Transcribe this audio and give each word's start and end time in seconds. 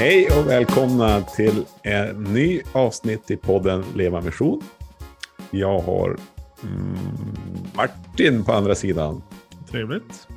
Hej 0.00 0.28
och 0.38 0.46
välkomna 0.50 1.20
till 1.22 1.64
en 1.82 2.22
ny 2.24 2.60
avsnitt 2.72 3.30
i 3.30 3.36
podden 3.36 3.84
Leva 3.96 4.20
Mission. 4.20 4.60
Jag 5.50 5.78
har 5.78 6.16
mm, 6.62 6.96
Martin 7.76 8.44
på 8.44 8.52
andra 8.52 8.74
sidan. 8.74 9.22
Trevligt. 9.70 10.28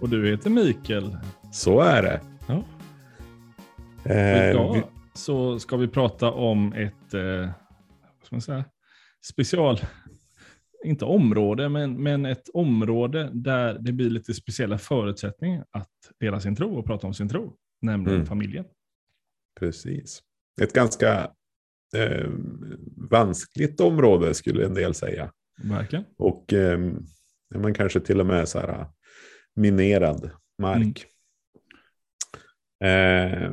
Och 0.00 0.08
du 0.08 0.30
heter 0.30 0.50
Mikael. 0.50 1.16
Så 1.52 1.80
är 1.80 2.02
det. 2.02 2.20
Ja. 2.48 2.62
Eh, 4.12 4.50
Idag 4.50 4.74
vi- 4.74 4.82
så 5.14 5.58
ska 5.58 5.76
vi 5.76 5.88
prata 5.88 6.30
om 6.30 6.72
ett 6.72 7.14
eh, 7.14 7.48
vad 8.18 8.26
ska 8.26 8.34
man 8.36 8.40
säga, 8.40 8.64
special, 9.24 9.80
inte 10.84 11.04
område, 11.04 11.68
men, 11.68 12.02
men 12.02 12.26
ett 12.26 12.48
område 12.54 13.30
där 13.32 13.78
det 13.80 13.92
blir 13.92 14.10
lite 14.10 14.34
speciella 14.34 14.78
förutsättningar 14.78 15.64
att 15.70 15.90
dela 16.20 16.40
sin 16.40 16.56
tro 16.56 16.78
och 16.78 16.86
prata 16.86 17.06
om 17.06 17.14
sin 17.14 17.28
tro, 17.28 17.52
nämligen 17.82 18.14
Mm. 18.16 18.26
familjen. 18.26 18.64
Precis. 19.60 20.22
Ett 20.60 20.72
ganska 20.72 21.30
eh, 21.96 22.30
vanskligt 23.10 23.80
område 23.80 24.34
skulle 24.34 24.66
en 24.66 24.74
del 24.74 24.94
säga. 24.94 25.32
Verkligen. 25.62 26.04
Och 26.16 26.52
eh, 26.52 26.78
man 27.54 27.74
kanske 27.74 28.00
till 28.00 28.20
och 28.20 28.26
med 28.26 28.48
så 28.48 28.58
här 28.58 28.86
minerad 29.54 30.30
mark. 30.58 31.06
Eh, 32.84 33.52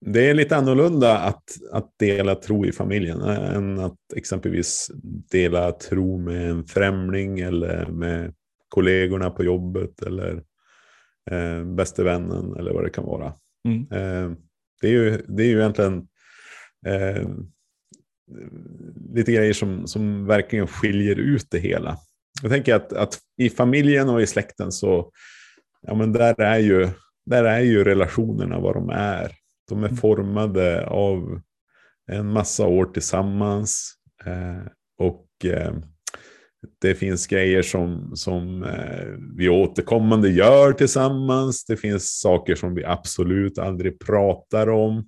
det 0.00 0.30
är 0.30 0.34
lite 0.34 0.56
annorlunda 0.56 1.18
att, 1.18 1.44
att 1.72 1.92
dela 1.98 2.34
tro 2.34 2.66
i 2.66 2.72
familjen 2.72 3.20
eh, 3.20 3.54
än 3.54 3.78
att 3.78 3.98
exempelvis 4.16 4.90
dela 5.30 5.72
tro 5.72 6.18
med 6.18 6.50
en 6.50 6.64
främling 6.64 7.40
eller 7.40 7.86
med 7.86 8.34
kollegorna 8.68 9.30
på 9.30 9.44
jobbet 9.44 10.02
eller 10.02 10.42
eh, 11.30 11.64
bäste 11.64 12.04
vännen 12.04 12.56
eller 12.56 12.72
vad 12.72 12.84
det 12.84 12.90
kan 12.90 13.04
vara. 13.04 13.34
Mm. 13.66 13.80
Eh, 13.92 14.36
det, 14.80 14.88
är 14.88 14.92
ju, 14.92 15.22
det 15.28 15.42
är 15.42 15.46
ju 15.46 15.58
egentligen 15.58 16.08
eh, 16.86 17.28
lite 19.14 19.32
grejer 19.32 19.52
som, 19.52 19.86
som 19.86 20.26
verkligen 20.26 20.66
skiljer 20.66 21.16
ut 21.16 21.46
det 21.50 21.58
hela. 21.58 21.96
Jag 22.42 22.50
tänker 22.50 22.74
att, 22.74 22.92
att 22.92 23.18
i 23.36 23.50
familjen 23.50 24.08
och 24.08 24.22
i 24.22 24.26
släkten 24.26 24.72
så 24.72 25.10
ja, 25.82 25.94
men 25.94 26.12
där, 26.12 26.40
är 26.40 26.58
ju, 26.58 26.88
där 27.26 27.44
är 27.44 27.60
ju 27.60 27.84
relationerna 27.84 28.60
vad 28.60 28.74
de 28.74 28.90
är. 28.90 29.32
De 29.68 29.84
är 29.84 29.88
formade 29.88 30.86
av 30.86 31.40
en 32.06 32.26
massa 32.26 32.66
år 32.66 32.84
tillsammans. 32.84 33.94
Eh, 34.26 34.66
och 34.98 35.28
eh, 35.44 35.74
det 36.80 36.94
finns 36.94 37.26
grejer 37.26 37.62
som, 37.62 38.16
som 38.16 38.62
eh, 38.62 39.06
vi 39.36 39.48
återkommande 39.48 40.28
gör 40.28 40.72
tillsammans. 40.72 41.64
Det 41.64 41.76
finns 41.76 42.20
saker 42.20 42.54
som 42.54 42.74
vi 42.74 42.84
absolut 42.84 43.58
aldrig 43.58 43.98
pratar 43.98 44.68
om. 44.68 44.98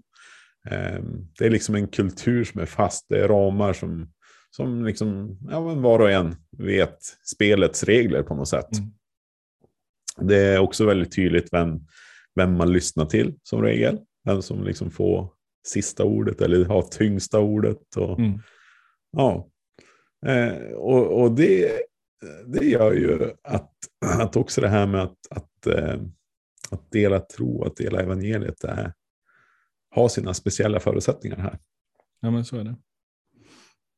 Eh, 0.70 1.02
det 1.38 1.46
är 1.46 1.50
liksom 1.50 1.74
en 1.74 1.88
kultur 1.88 2.44
som 2.44 2.60
är 2.60 2.66
fast. 2.66 3.06
Det 3.08 3.20
är 3.20 3.28
ramar 3.28 3.72
som, 3.72 4.12
som 4.50 4.84
liksom, 4.84 5.38
ja, 5.50 5.66
men 5.66 5.82
var 5.82 5.98
och 5.98 6.10
en 6.10 6.36
vet 6.58 6.98
spelets 7.34 7.84
regler 7.84 8.22
på 8.22 8.34
något 8.34 8.48
sätt. 8.48 8.78
Mm. 8.78 8.90
Det 10.28 10.36
är 10.36 10.58
också 10.58 10.86
väldigt 10.86 11.16
tydligt 11.16 11.52
vem, 11.52 11.80
vem 12.34 12.54
man 12.54 12.72
lyssnar 12.72 13.04
till 13.04 13.34
som 13.42 13.62
regel. 13.62 13.98
Vem 14.24 14.42
som 14.42 14.64
liksom 14.64 14.90
får 14.90 15.32
sista 15.66 16.04
ordet 16.04 16.40
eller 16.40 16.64
har 16.64 16.82
tyngsta 16.82 17.40
ordet. 17.40 17.96
Och, 17.96 18.18
Mm. 18.18 18.40
Ja. 19.10 19.48
Eh, 20.26 20.72
och 20.72 21.22
och 21.22 21.34
det, 21.34 21.80
det 22.46 22.64
gör 22.64 22.92
ju 22.92 23.32
att, 23.42 23.72
att 24.04 24.36
också 24.36 24.60
det 24.60 24.68
här 24.68 24.86
med 24.86 25.02
att, 25.02 25.18
att, 25.30 25.66
eh, 25.66 26.00
att 26.70 26.90
dela 26.90 27.20
tro, 27.20 27.64
att 27.64 27.76
dela 27.76 28.00
evangeliet, 28.00 28.64
är, 28.64 28.92
har 29.90 30.08
sina 30.08 30.34
speciella 30.34 30.80
förutsättningar 30.80 31.36
här. 31.36 31.58
Ja, 32.20 32.30
men 32.30 32.44
så 32.44 32.56
är 32.56 32.64
det. 32.64 32.76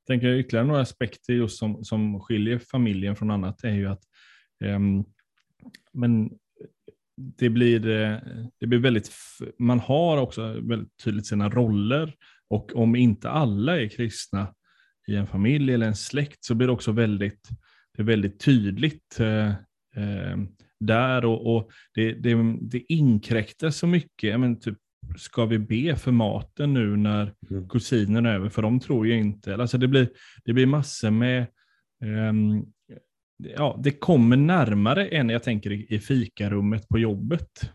Jag 0.00 0.06
tänker 0.06 0.34
ytterligare 0.34 0.66
några 0.66 0.80
aspekter 0.80 1.32
just 1.32 1.58
som, 1.58 1.84
som 1.84 2.20
skiljer 2.20 2.58
familjen 2.58 3.16
från 3.16 3.30
annat 3.30 3.64
är 3.64 3.74
ju 3.74 3.86
att 3.86 4.02
eh, 4.64 4.78
men 5.92 6.30
det 7.38 7.50
blir, 7.50 7.88
eh, 7.88 8.18
det 8.58 8.66
blir 8.66 8.78
väldigt, 8.78 9.10
man 9.58 9.80
har 9.80 10.16
också 10.16 10.60
väldigt 10.60 10.96
tydligt 11.04 11.26
sina 11.26 11.48
roller 11.48 12.14
och 12.48 12.76
om 12.76 12.96
inte 12.96 13.30
alla 13.30 13.80
är 13.80 13.88
kristna 13.88 14.54
i 15.10 15.16
en 15.16 15.26
familj 15.26 15.74
eller 15.74 15.86
en 15.86 15.96
släkt 15.96 16.44
så 16.44 16.54
blir 16.54 16.66
det 16.66 16.72
också 16.72 16.92
väldigt, 16.92 17.48
det 17.96 18.02
är 18.02 18.06
väldigt 18.06 18.40
tydligt 18.40 19.20
eh, 19.20 19.48
eh, 19.96 20.36
där 20.80 21.24
och, 21.24 21.56
och 21.56 21.70
det, 21.94 22.12
det, 22.12 22.56
det 22.60 22.92
inkräktar 22.92 23.70
så 23.70 23.86
mycket. 23.86 24.40
Men, 24.40 24.60
typ, 24.60 24.78
ska 25.16 25.46
vi 25.46 25.58
be 25.58 25.96
för 25.96 26.12
maten 26.12 26.74
nu 26.74 26.96
när 26.96 27.34
Mm. 27.50 27.68
kusinerna 27.68 28.30
är 28.30 28.34
över? 28.34 28.48
För 28.48 28.62
de 28.62 28.80
tror 28.80 29.06
ju 29.06 29.18
inte. 29.18 29.54
Alltså 29.54 29.78
det, 29.78 29.88
blir, 29.88 30.08
det 30.44 30.52
blir 30.52 30.66
massor 30.66 31.10
med 31.10 31.46
ehm, 32.04 32.64
ja, 33.56 33.80
det 33.82 33.90
kommer 33.90 34.36
närmare 34.36 35.06
än 35.08 35.28
jag 35.28 35.42
tänker 35.42 35.72
i, 35.72 35.86
i 35.94 35.98
fikarummet 35.98 36.88
på 36.88 36.98
jobbet. 36.98 37.70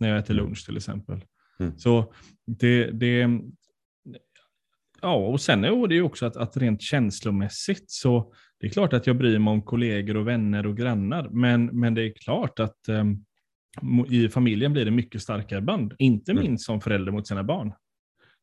När 0.00 0.08
jag 0.08 0.18
äter 0.18 0.34
Mm. 0.34 0.44
lunch 0.44 0.66
till 0.66 0.76
exempel. 0.76 1.24
Mm. 1.60 1.78
Så 1.78 2.12
det, 2.46 2.90
det, 2.90 3.26
ja, 5.02 5.14
och 5.16 5.40
sen 5.40 5.64
är 5.64 5.86
det 5.88 5.94
ju 5.94 6.02
också 6.02 6.26
att, 6.26 6.36
att 6.36 6.56
rent 6.56 6.82
känslomässigt 6.82 7.90
så 7.90 8.34
det 8.58 8.66
är 8.66 8.70
klart 8.70 8.92
att 8.92 9.06
jag 9.06 9.16
bryr 9.16 9.38
mig 9.38 9.50
om 9.52 9.62
kollegor 9.62 10.16
och 10.16 10.28
vänner 10.28 10.66
och 10.66 10.76
grannar. 10.76 11.28
Men, 11.28 11.66
men 11.66 11.94
det 11.94 12.02
är 12.02 12.12
klart 12.12 12.60
att 12.60 12.78
mo- 13.80 14.12
i 14.12 14.28
familjen 14.28 14.72
blir 14.72 14.84
det 14.84 14.90
mycket 14.90 15.22
starkare 15.22 15.60
band. 15.60 15.94
Inte 15.98 16.32
Mm. 16.32 16.44
minst 16.44 16.64
som 16.64 16.80
förälder 16.80 17.12
mot 17.12 17.26
sina 17.28 17.44
barn. 17.44 17.72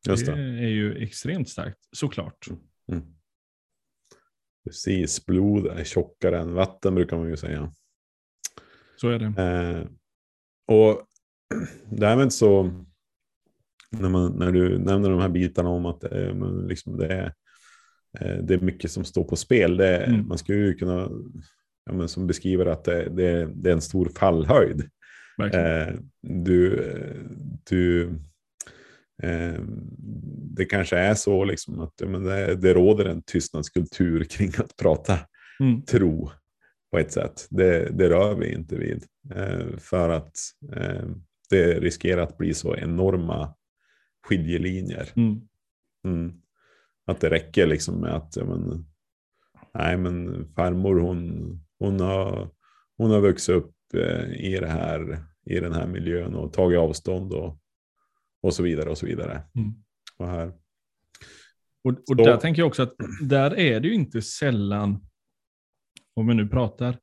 Just 0.08 0.26
det 0.26 0.32
det. 0.34 0.40
är 0.42 0.68
ju 0.68 1.02
extremt 1.02 1.48
starkt, 1.48 1.78
såklart. 1.92 2.46
Mm. 2.92 3.04
Precis, 4.64 5.26
blod 5.26 5.66
är 5.66 5.84
tjockare 5.84 6.38
än 6.40 6.54
vatten 6.54 6.94
brukar 6.94 7.16
man 7.16 7.28
ju 7.28 7.36
säga. 7.36 7.72
Så 8.96 9.08
är 9.08 9.18
det. 9.18 9.42
Eh, 9.42 9.86
och 10.76 11.06
därmed 11.90 12.32
så, 12.32 12.70
när, 13.96 14.08
man, 14.08 14.32
när 14.32 14.52
du 14.52 14.78
nämner 14.78 15.10
de 15.10 15.20
här 15.20 15.28
bitarna 15.28 15.68
om 15.68 15.86
att 15.86 16.04
eh, 16.04 16.66
liksom 16.66 16.96
det, 16.98 17.06
är, 17.06 17.32
eh, 18.20 18.42
det 18.42 18.54
är 18.54 18.60
mycket 18.60 18.90
som 18.90 19.04
står 19.04 19.24
på 19.24 19.36
spel. 19.36 19.76
Det, 19.76 19.96
Mm. 19.98 20.28
Man 20.28 20.38
skulle 20.38 20.58
ju 20.58 20.74
kunna, 20.74 21.08
ja, 21.90 22.08
som 22.08 22.26
beskriver 22.26 22.66
att 22.66 22.84
det, 22.84 23.08
det, 23.08 23.48
det 23.54 23.70
är 23.70 23.74
en 23.74 23.80
stor 23.80 24.08
fallhöjd. 24.16 24.88
Eh, 25.54 25.94
du, 26.22 26.74
eh, 26.74 27.14
du, 27.70 28.02
eh, 29.22 29.60
det 30.56 30.64
kanske 30.64 30.98
är 30.98 31.14
så 31.14 31.44
liksom 31.44 31.80
att 31.80 32.02
men 32.06 32.24
det, 32.24 32.54
det 32.54 32.74
råder 32.74 33.04
en 33.04 33.22
tystnadskultur 33.22 34.24
kring 34.24 34.52
att 34.58 34.76
prata 34.76 35.18
Mm. 35.60 35.82
tro 35.82 36.30
på 36.92 36.98
ett 36.98 37.12
sätt. 37.12 37.46
Det, 37.50 37.88
det 37.92 38.08
rör 38.08 38.34
vi 38.34 38.52
inte 38.52 38.76
vid. 38.76 39.04
Eh, 39.34 39.78
för 39.78 40.08
att 40.08 40.32
det 41.50 41.80
riskerar 41.80 42.22
att 42.22 42.38
bli 42.38 42.54
så 42.54 42.76
enorma 42.76 43.54
skiljelinjer. 44.26 45.12
Mm. 45.16 45.40
Mm. 46.04 46.32
Att 47.06 47.20
det 47.20 47.30
räcker 47.30 47.66
liksom 47.66 48.00
med 48.00 48.14
att 48.14 48.36
ja, 48.36 48.44
men, 48.44 48.86
nej, 49.74 49.96
men 49.96 50.46
farmor 50.54 51.00
hon, 51.00 51.60
hon, 51.78 52.00
har, 52.00 52.50
hon 52.96 53.10
har 53.10 53.20
vuxit 53.20 53.54
upp 53.54 53.74
eh, 53.94 54.32
i, 54.32 54.58
det 54.60 54.68
här, 54.68 55.24
i 55.44 55.60
den 55.60 55.72
här 55.72 55.86
miljön 55.86 56.34
och 56.34 56.52
tagit 56.52 56.78
avstånd 56.78 57.32
och, 57.32 57.60
och 58.42 58.54
så 58.54 58.62
vidare 58.62 58.90
och 58.90 58.98
så 58.98 59.06
vidare. 59.06 59.42
Mm. 59.54 59.74
Och 60.16 60.26
här. 60.26 60.52
Och, 61.84 61.92
och 62.10 62.16
där 62.16 62.36
tänker 62.36 62.62
jag 62.62 62.66
också 62.66 62.82
att 62.82 62.94
där 63.28 63.58
är 63.58 63.80
det 63.80 63.88
ju 63.88 63.94
inte 63.94 64.22
sällan, 64.22 65.06
om 66.14 66.26
vi 66.26 66.34
nu 66.34 66.48
pratar 66.48 66.98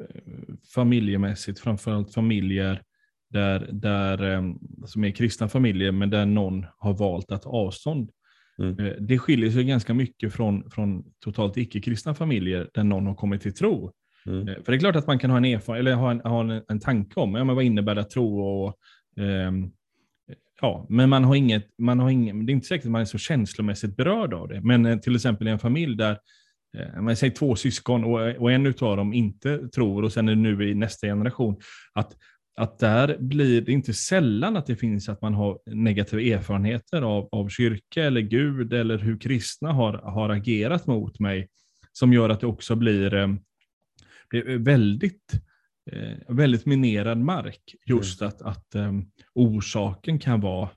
eh, 0.00 0.54
familjemässigt, 0.74 1.60
framförallt 1.60 2.14
familjer 2.14 2.82
där, 3.30 3.68
där, 3.72 4.32
eh, 4.32 4.42
som 4.86 5.04
är 5.04 5.10
kristna 5.10 5.48
familjer, 5.48 5.92
men 5.92 6.10
där 6.10 6.26
någon 6.26 6.66
har 6.78 6.94
valt 6.94 7.32
att 7.32 7.46
avstånd. 7.46 8.10
Mm. 8.58 8.78
Eh, 8.78 8.92
Det 9.00 9.18
skiljer 9.18 9.50
sig 9.50 9.64
ganska 9.64 9.94
mycket 9.94 10.32
från, 10.32 10.70
från 10.70 11.04
totalt 11.24 11.56
icke-kristna 11.56 12.14
familjer 12.14 12.70
där 12.74 12.84
någon 12.84 13.06
har 13.06 13.14
kommit 13.14 13.42
till 13.42 13.54
tro. 13.54 13.92
Mm. 14.26 14.48
Eh, 14.48 14.54
För 14.54 14.72
det 14.72 14.78
är 14.78 14.80
klart 14.80 14.96
att 14.96 15.06
man 15.06 15.18
kan 15.18 15.30
ha 15.30 15.36
en 15.36 15.44
erfarenhet, 15.44 15.80
eller 15.80 15.94
ha 15.94 16.10
en, 16.10 16.20
ha 16.20 16.40
en, 16.40 16.62
en 16.68 16.80
tanke 16.80 17.20
om, 17.20 17.34
ja, 17.34 17.44
men 17.44 17.56
vad 17.56 17.64
innebär 17.64 17.94
det 17.94 18.00
att 18.00 18.10
tro 18.10 18.40
och 18.40 18.76
ehm, 19.20 19.70
Ja, 20.62 20.86
men 20.88 21.08
man 21.08 21.24
har 21.24 21.34
inget, 21.34 21.78
man 21.78 22.00
har 22.00 22.10
ingen, 22.10 22.46
det 22.46 22.52
är 22.52 22.54
inte 22.54 22.66
säkert 22.66 22.84
att 22.84 22.90
man 22.90 23.00
är 23.00 23.04
så 23.04 23.18
känslomässigt 23.18 23.96
berörd 23.96 24.34
av 24.34 24.48
det. 24.48 24.60
Men 24.60 24.86
eh, 24.86 24.98
till 24.98 25.14
exempel 25.14 25.48
i 25.48 25.50
en 25.50 25.58
familj 25.58 25.96
där, 25.96 26.18
man 27.00 27.16
säger 27.16 27.34
två 27.34 27.56
syskon 27.56 28.04
och, 28.04 28.20
och 28.20 28.52
en 28.52 28.66
utav 28.66 28.96
dem 28.96 29.12
inte 29.12 29.68
tror 29.68 30.04
och 30.04 30.12
sen 30.12 30.28
är 30.28 30.34
det 30.34 30.40
nu 30.40 30.70
i 30.70 30.74
nästa 30.74 31.06
generation, 31.06 31.56
att, 31.92 32.16
att 32.60 32.78
där 32.78 33.16
blir 33.18 33.60
det 33.60 33.72
inte 33.72 33.94
sällan 33.94 34.56
att 34.56 34.66
det 34.66 34.76
finns 34.76 35.08
att 35.08 35.22
man 35.22 35.34
har 35.34 35.58
negativa 35.66 36.22
erfarenheter 36.22 37.02
av, 37.02 37.28
av 37.32 37.48
kyrka 37.48 38.04
eller 38.04 38.20
Gud 38.20 38.72
eller 38.72 38.98
hur 38.98 39.18
kristna 39.18 39.72
har, 39.72 39.92
har 39.92 40.28
agerat 40.28 40.86
mot 40.86 41.18
mig, 41.18 41.48
som 41.92 42.12
gör 42.12 42.28
att 42.28 42.40
det 42.40 42.46
också 42.46 42.76
blir, 42.76 43.14
eh, 43.14 43.28
blir 44.30 44.58
väldigt 44.58 45.32
eh, 45.90 46.34
väldigt 46.34 46.66
minerad 46.66 47.18
mark. 47.18 47.74
Just 47.86 48.22
att, 48.22 48.42
att 48.42 48.74
um, 48.74 49.10
orsaken 49.34 50.18
kan 50.18 50.40
vara 50.40 50.70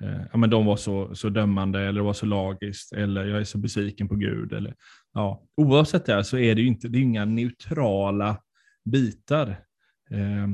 eh, 0.00 0.20
ja, 0.32 0.38
men 0.38 0.50
de 0.50 0.66
var 0.66 0.76
så, 0.76 1.14
så 1.14 1.28
dömande 1.28 1.80
eller 1.80 2.00
det 2.00 2.04
var 2.04 2.12
så 2.12 2.26
lagiskt 2.26 2.92
eller 2.92 3.24
jag 3.24 3.40
är 3.40 3.44
så 3.44 3.58
besviken 3.58 4.08
på 4.08 4.14
Gud. 4.14 4.52
Eller, 4.52 4.74
ja. 5.14 5.42
Oavsett 5.56 6.06
det 6.06 6.24
så 6.24 6.38
är 6.38 6.54
det 6.54 6.60
ju 6.60 6.66
inte, 6.66 6.88
det 6.88 6.98
är 6.98 7.02
inga 7.02 7.24
neutrala 7.24 8.36
bitar. 8.84 9.48
Eh, 10.10 10.48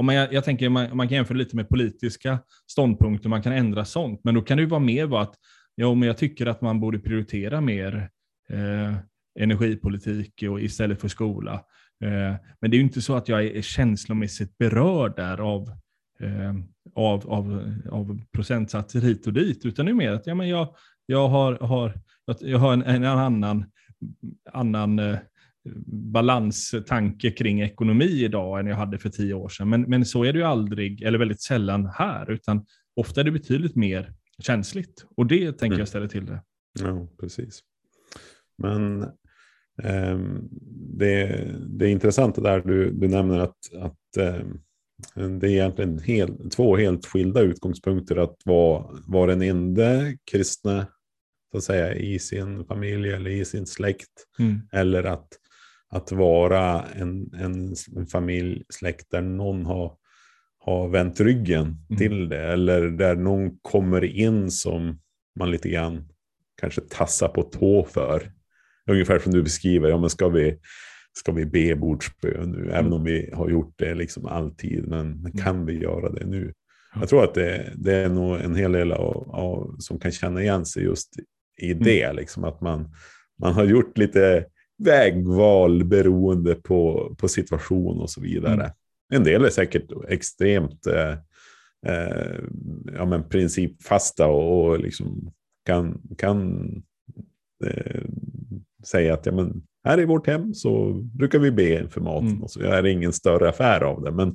om 0.00 0.06
man, 0.06 0.14
jag, 0.14 0.32
jag 0.32 0.44
tänker 0.44 0.68
man, 0.68 0.96
man 0.96 1.08
kan 1.08 1.16
jämföra 1.16 1.38
lite 1.38 1.56
med 1.56 1.68
politiska 1.68 2.38
ståndpunkter, 2.66 3.28
man 3.28 3.42
kan 3.42 3.52
ändra 3.52 3.84
sånt, 3.84 4.20
men 4.24 4.34
då 4.34 4.42
kan 4.42 4.56
det 4.56 4.62
ju 4.62 4.68
vara 4.68 4.80
mer 4.80 5.06
vara 5.06 5.22
att 5.22 5.34
ja, 5.74 5.94
men 5.94 6.06
jag 6.06 6.16
tycker 6.16 6.46
att 6.46 6.60
man 6.60 6.80
borde 6.80 6.98
prioritera 6.98 7.60
mer 7.60 8.10
eh, 8.50 8.94
energipolitik 9.40 10.42
och 10.50 10.60
istället 10.60 11.00
för 11.00 11.08
skola. 11.08 11.52
Eh, 12.04 12.34
men 12.60 12.70
det 12.70 12.74
är 12.74 12.78
ju 12.78 12.84
inte 12.84 13.02
så 13.02 13.14
att 13.14 13.28
jag 13.28 13.44
är 13.44 13.62
känslomässigt 13.62 14.58
berörd 14.58 15.16
där 15.16 15.38
av, 15.38 15.68
eh, 16.20 16.54
av, 16.94 17.30
av, 17.30 17.74
av 17.90 18.20
procentsatser 18.32 19.00
hit 19.00 19.26
och 19.26 19.32
dit, 19.32 19.66
utan 19.66 19.86
det 19.86 19.92
är 19.92 19.94
mer 19.94 20.12
att 20.12 20.26
ja, 20.26 20.34
men 20.34 20.48
jag, 20.48 20.74
jag 21.06 21.28
har, 21.28 21.54
har, 21.54 21.92
jag 22.40 22.58
har 22.58 22.72
en, 22.72 22.82
en 22.82 23.04
annan, 23.04 23.64
annan 24.52 24.98
eh, 24.98 25.18
balanstanke 25.86 27.30
kring 27.30 27.60
ekonomi 27.60 28.24
idag 28.24 28.60
än 28.60 28.66
jag 28.66 28.76
hade 28.76 28.98
för 28.98 29.08
tio 29.08 29.34
år 29.34 29.48
sedan. 29.48 29.68
Men, 29.68 29.82
men 29.82 30.04
så 30.04 30.24
är 30.24 30.32
det 30.32 30.38
ju 30.38 30.44
aldrig, 30.44 31.02
eller 31.02 31.18
väldigt 31.18 31.42
sällan 31.42 31.86
här, 31.94 32.30
utan 32.30 32.66
ofta 32.96 33.20
är 33.20 33.24
det 33.24 33.30
betydligt 33.30 33.76
mer 33.76 34.14
känsligt. 34.42 35.06
Och 35.16 35.26
det 35.26 35.46
tänker 35.46 35.66
mm. 35.66 35.78
jag 35.78 35.88
ställa 35.88 36.08
till 36.08 36.26
det. 36.26 36.42
Ja, 36.80 37.08
precis. 37.20 37.60
Men 38.58 39.02
eh, 39.82 40.18
det, 40.98 41.48
det 41.68 41.86
är 41.86 41.90
intressant 41.90 42.34
det 42.34 42.42
där 42.42 42.60
du, 42.60 42.90
du 42.90 43.08
nämner 43.08 43.38
att, 43.38 43.74
att 43.74 44.16
eh, 44.18 44.44
det 45.14 45.46
är 45.46 45.50
egentligen 45.50 45.98
hel, 45.98 46.50
två 46.50 46.76
helt 46.76 47.06
skilda 47.06 47.40
utgångspunkter 47.40 48.16
att 48.16 48.36
vara, 48.44 48.86
vara 49.06 49.30
den 49.30 49.42
enda 49.42 50.12
kristna 50.30 50.86
så 51.52 51.58
att 51.58 51.64
säga, 51.64 51.94
i 51.94 52.18
sin 52.18 52.64
familj 52.64 53.12
eller 53.12 53.30
i 53.30 53.44
sin 53.44 53.66
släkt. 53.66 54.26
Mm. 54.38 54.60
Eller 54.72 55.04
att, 55.04 55.28
att 55.90 56.12
vara 56.12 56.84
en, 56.84 57.34
en, 57.34 57.74
en 57.96 58.06
familj, 58.06 58.64
släkt 58.68 59.10
där 59.10 59.22
någon 59.22 59.66
har, 59.66 59.96
har 60.58 60.88
vänt 60.88 61.20
ryggen 61.20 61.62
mm. 61.62 61.98
till 61.98 62.28
det. 62.28 62.52
Eller 62.52 62.80
där 62.80 63.16
någon 63.16 63.58
kommer 63.62 64.04
in 64.04 64.50
som 64.50 65.00
man 65.38 65.50
lite 65.50 65.68
grann 65.68 66.08
kanske 66.60 66.80
tassar 66.80 67.28
på 67.28 67.42
tå 67.42 67.84
för. 67.84 68.32
Ungefär 68.90 69.18
som 69.18 69.32
du 69.32 69.42
beskriver, 69.42 69.88
ja, 69.88 69.98
men 69.98 70.10
ska, 70.10 70.28
vi, 70.28 70.58
ska 71.12 71.32
vi 71.32 71.46
be 71.46 71.76
bordsbön 71.76 72.50
nu? 72.50 72.58
Mm. 72.58 72.74
Även 72.74 72.92
om 72.92 73.04
vi 73.04 73.30
har 73.32 73.48
gjort 73.48 73.74
det 73.76 73.94
liksom 73.94 74.26
alltid, 74.26 74.88
men, 74.88 75.22
men 75.22 75.32
kan 75.32 75.54
mm. 75.54 75.66
vi 75.66 75.78
göra 75.78 76.12
det 76.12 76.26
nu? 76.26 76.52
Jag 76.94 77.08
tror 77.08 77.24
att 77.24 77.34
det, 77.34 77.72
det 77.76 77.94
är 77.94 78.08
nog 78.08 78.40
en 78.40 78.54
hel 78.54 78.72
del 78.72 78.92
av, 78.92 79.30
av, 79.30 79.76
som 79.78 79.98
kan 79.98 80.12
känna 80.12 80.42
igen 80.42 80.66
sig 80.66 80.82
just 80.82 81.08
i 81.58 81.72
mm. 81.72 81.84
det. 81.84 82.12
Liksom, 82.12 82.44
att 82.44 82.60
man, 82.60 82.94
man 83.38 83.52
har 83.52 83.64
gjort 83.64 83.98
lite 83.98 84.46
vägval 84.84 85.84
beroende 85.84 86.54
på, 86.54 87.14
på 87.18 87.28
situation 87.28 88.00
och 88.00 88.10
så 88.10 88.20
vidare. 88.20 88.54
Mm. 88.54 88.70
En 89.12 89.24
del 89.24 89.44
är 89.44 89.50
säkert 89.50 89.90
extremt 90.08 90.86
eh, 90.86 91.12
eh, 91.86 92.38
ja, 92.94 93.04
men 93.04 93.28
principfasta 93.28 94.26
och, 94.26 94.64
och 94.64 94.80
liksom 94.80 95.32
kan, 95.66 96.00
kan 96.18 96.68
eh, 97.64 98.02
säga 98.84 99.14
att 99.14 99.26
ja, 99.26 99.32
men 99.32 99.62
här 99.84 100.00
i 100.00 100.04
vårt 100.04 100.26
hem 100.26 100.54
så 100.54 100.92
brukar 100.92 101.38
vi 101.38 101.50
be 101.50 101.88
för 101.88 102.00
maten 102.00 102.28
mm. 102.28 102.42
och 102.42 102.50
så 102.50 102.60
är 102.60 102.82
det 102.82 102.90
ingen 102.90 103.12
större 103.12 103.48
affär 103.48 103.80
av 103.80 104.02
det. 104.02 104.10
Men 104.12 104.28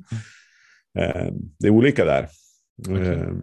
eh, 0.98 1.34
det 1.60 1.68
är 1.68 1.72
olika 1.72 2.06
där. 2.06 2.28
Okay. 2.90 3.08
Eh, 3.08 3.34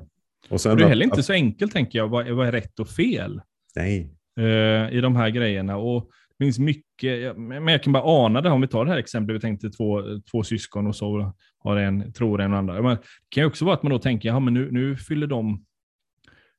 och 0.48 0.60
sen 0.60 0.76
det 0.76 0.84
är 0.84 0.88
heller 0.88 1.06
att, 1.06 1.12
inte 1.12 1.22
så 1.22 1.32
enkelt 1.32 1.72
tänker 1.72 1.98
jag, 1.98 2.08
vad, 2.08 2.30
vad 2.30 2.46
är 2.46 2.52
rätt 2.52 2.80
och 2.80 2.88
fel? 2.88 3.40
Nej. 3.76 4.14
Eh, 4.38 4.92
I 4.92 5.00
de 5.00 5.16
här 5.16 5.30
grejerna. 5.30 5.76
Och 5.76 6.10
det 6.38 6.44
finns 6.44 6.58
mycket, 6.58 7.36
men 7.36 7.68
jag 7.68 7.82
kan 7.82 7.92
bara 7.92 8.24
ana 8.24 8.40
det, 8.40 8.50
om 8.50 8.60
vi 8.60 8.68
tar 8.68 8.84
det 8.84 8.90
här 8.90 8.98
exemplet, 8.98 9.36
vi 9.36 9.40
tänkte 9.40 9.70
två, 9.70 10.02
två 10.30 10.42
syskon 10.42 10.86
och 10.86 10.96
så 10.96 11.34
har 11.58 11.76
en, 11.76 12.12
tror 12.12 12.40
en 12.40 12.52
och 12.52 12.58
andra. 12.58 12.82
Men 12.82 12.96
det 12.96 13.02
kan 13.28 13.42
ju 13.42 13.46
också 13.46 13.64
vara 13.64 13.74
att 13.74 13.82
man 13.82 13.92
då 13.92 13.98
tänker, 13.98 14.28
ja 14.28 14.40
men 14.40 14.54
nu, 14.54 14.68
nu 14.70 14.96
fyller 14.96 15.26
de 15.26 15.64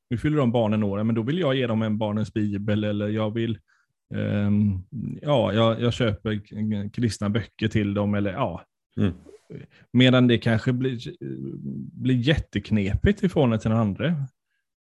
nu 0.10 0.18
fyller 0.18 0.38
de 0.38 0.52
barnen 0.52 0.84
år, 0.84 1.04
men 1.04 1.16
då 1.16 1.22
vill 1.22 1.40
jag 1.40 1.56
ge 1.56 1.68
dem 1.68 1.82
en 1.82 1.98
barnens 1.98 2.34
bibel 2.34 2.84
eller 2.84 3.08
jag 3.08 3.34
vill 3.34 3.60
um, 4.14 4.84
ja, 5.22 5.54
jag, 5.54 5.82
jag, 5.82 5.94
köper 5.94 6.42
kristna 6.90 7.30
böcker 7.30 7.68
till 7.68 7.94
dem 7.94 8.16
eller 8.16 8.32
ja. 8.32 8.66
Mm. 8.98 9.14
Medan 9.92 10.28
det 10.28 10.38
kanske 10.38 10.74
blir, 10.74 11.00
blir 12.02 12.16
jätteknepigt 12.16 13.24
i 13.24 13.30
förhållande 13.30 13.60
till 13.60 13.72
den 13.72 13.80
andra. 13.80 14.08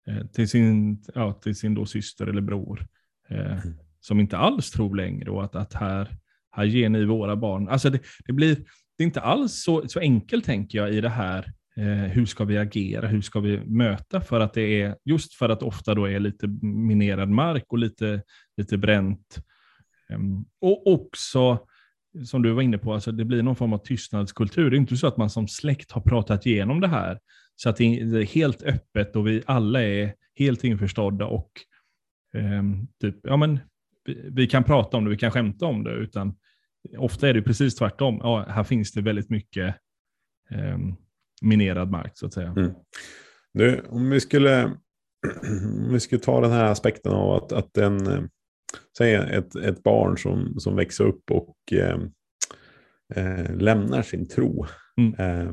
Eh, 0.09 0.27
till 0.27 0.49
sin, 0.49 1.03
ja, 1.15 1.33
till 1.33 1.57
sin 1.57 1.75
då 1.75 1.87
syster 1.87 2.27
eller 2.27 2.41
bror. 2.41 2.87
Eh, 3.29 3.53
mm. 3.53 3.75
Som 4.01 4.21
inte 4.21 4.37
alls 4.37 4.71
tror 4.71 4.97
längre 4.97 5.31
och 5.31 5.45
att, 5.45 5.55
att 5.55 5.75
här, 5.75 6.17
här 6.51 6.65
ger 6.65 6.89
ni 6.89 7.05
våra 7.05 7.37
barn. 7.37 7.69
Alltså 7.69 7.91
det, 7.91 8.01
det 8.27 8.33
blir 8.33 8.57
det 8.97 9.05
är 9.05 9.07
inte 9.07 9.21
alls 9.21 9.63
så, 9.63 9.89
så 9.89 10.01
enkelt 10.01 10.45
tänker 10.45 10.79
jag 10.79 10.95
i 10.95 11.01
det 11.01 11.09
här 11.09 11.53
Eh, 11.79 11.85
hur 11.85 12.27
ska 12.27 12.45
vi 12.45 12.59
agera? 12.59 13.09
Hur 13.09 13.21
ska 13.21 13.41
vi 13.41 13.61
möta? 13.61 14.21
För 14.21 14.41
att 14.41 14.55
det 14.55 14.83
är, 14.83 14.97
just 15.05 15.35
för 15.35 15.49
att 15.49 15.63
ofta 15.63 15.95
då 15.95 16.09
är 16.09 16.21
lite 16.21 16.47
minerad 16.63 17.29
mark 17.29 17.65
och 17.69 17.79
lite, 17.79 18.23
lite 18.57 18.79
bränt. 18.79 19.39
Um, 20.15 20.45
och 20.61 20.87
också, 20.87 21.67
som 22.27 22.43
du 22.43 22.53
var 22.53 22.63
inne 22.63 22.79
på, 22.79 22.95
alltså 22.95 23.13
det 23.13 23.25
blir 23.25 23.43
någon 23.43 23.57
form 23.57 23.73
av 23.73 23.79
tystnadskultur. 23.79 24.71
Det 24.71 24.77
är 24.77 24.79
inte 24.79 24.97
så 24.97 25.07
att 25.07 25.17
man 25.17 25.31
som 25.31 25.49
släkt 25.49 25.93
har 25.93 26.01
pratat 26.01 26.47
igenom 26.47 26.81
det 26.81 26.89
här, 26.89 27.19
så 27.57 27.69
att 27.69 27.77
det 27.77 27.85
är 27.85 28.25
helt 28.25 28.63
öppet 28.63 29.17
och 29.17 29.27
vi 29.27 29.43
alla 29.47 29.83
är 29.83 30.15
helt 30.39 30.65
införstådda 30.65 31.27
och 31.27 31.51
um, 32.35 32.89
typ, 33.01 33.17
ja 33.23 33.37
men 33.37 33.59
vi, 34.33 34.47
kan 34.47 34.65
prata 34.65 34.97
om 34.97 35.05
det, 35.05 35.11
vi 35.11 35.17
kan 35.17 35.31
skämta 35.31 35.67
om 35.67 35.85
det, 35.85 35.93
utan 35.93 36.35
ofta 36.99 37.29
är 37.29 37.35
det 37.35 37.43
precis 37.43 37.75
tvärtom. 37.75 38.19
Ja, 38.23 38.47
här 38.49 38.65
finns 38.65 38.93
det 38.93 39.03
väldigt 39.03 39.31
mycket 39.31 39.75
um, 40.75 40.97
minerad 41.43 41.91
mark 41.91 42.13
så 42.15 42.27
att 42.27 42.35
säga. 42.35 42.55
Mm. 42.57 42.71
Du, 43.55 43.81
om 43.89 44.11
vi 44.11 44.21
skulle, 44.21 44.65
om 45.87 45.93
vi 45.93 46.01
skulle 46.01 46.21
ta 46.21 46.41
den 46.41 46.53
här 46.53 46.65
aspekten 46.65 47.13
av 47.13 47.31
att, 47.31 47.53
att 47.53 47.77
en, 47.77 48.07
eh, 48.07 48.23
säg 48.99 49.15
ett, 49.15 49.57
ett 49.57 49.83
barn 49.83 50.19
som, 50.19 50.55
som 50.61 50.77
växer 50.77 51.05
upp 51.05 51.31
och 51.31 51.57
eh, 51.73 51.99
eh, 53.15 53.57
lämnar 53.57 54.03
sin 54.03 54.29
tro. 54.29 54.67
Mm. 54.97 55.15
Eh, 55.15 55.53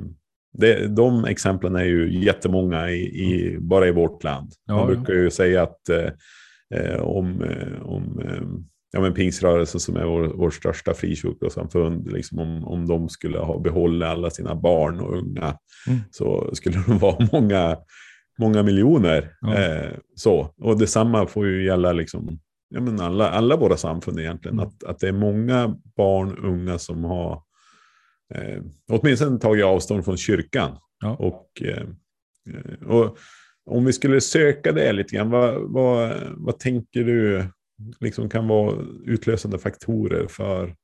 det, 0.58 0.88
de 0.88 1.26
exemplen 1.26 1.76
är 1.76 1.84
ju 1.84 2.24
jättemånga 2.24 2.90
i, 2.90 3.02
i, 3.02 3.50
mm. 3.50 3.68
bara 3.68 3.88
i 3.88 3.92
vårt 3.92 4.24
land. 4.24 4.52
Man 4.68 4.78
ja, 4.78 4.86
brukar 4.86 5.14
ju 5.14 5.30
säga 5.30 5.64
att 5.64 5.90
eh, 5.90 5.98
eh 5.98 6.12
om, 7.00 7.44
om 7.82 8.22
ja, 8.96 9.02
men 9.02 9.14
pingsrörelsen 9.14 9.80
som 9.80 9.96
är 9.96 10.06
vår, 10.06 10.28
vår 10.28 10.50
största 10.50 10.94
frikyrkosamfund, 10.94 12.12
liksom 12.12 12.40
om, 12.40 12.64
om 12.64 12.88
de 12.88 13.10
skulle 13.10 13.40
ha 13.40 13.60
behållit 13.60 14.08
alla 14.08 14.30
sina 14.30 14.56
barn 14.56 15.00
och 15.00 15.18
unga 15.18 15.58
mm. 15.88 16.00
så 16.12 16.50
skulle 16.54 16.84
de 16.88 16.98
vara 17.00 17.28
många, 17.32 17.78
många 18.40 18.64
miljoner. 18.64 19.32
Ja. 19.42 19.54
Eh, 19.56 19.92
så. 20.16 20.54
Och 20.58 20.80
detsamma 20.80 21.28
får 21.28 21.48
ju 21.48 21.66
gälla 21.66 21.94
liksom, 21.94 22.40
ja, 22.70 22.82
men 22.82 23.00
alla, 23.00 23.30
alla 23.30 23.56
våra 23.58 23.78
samfund 23.78 24.20
egentligen. 24.20 24.60
Mm. 24.60 24.68
Att, 24.68 24.84
att 24.84 25.00
det 25.00 25.08
är 25.08 25.14
många 25.14 25.76
barn 25.98 26.32
och 26.32 26.50
unga 26.50 26.78
som 26.78 27.04
har 27.04 27.42
eh, 28.34 28.62
åtminstone 28.92 29.40
tagit 29.40 29.66
avstånd 29.66 30.06
från 30.06 30.18
kyrkan. 30.18 30.78
Ja. 31.00 31.16
Och, 31.16 31.62
eh, 31.62 31.88
och 32.88 33.18
om 33.66 33.86
vi 33.86 33.94
skulle 33.94 34.22
söka 34.22 34.72
det 34.72 34.94
lite 34.94 35.16
grann, 35.16 35.30
vad, 35.30 35.72
vad, 35.72 36.22
vad 36.38 36.60
tänker 36.60 37.04
du 37.04 37.48
liksom 38.00 38.30
kan 38.30 38.48
vara 38.48 38.86
utlösande 39.06 39.60
faktorer 39.60 40.28
för, 40.28 40.76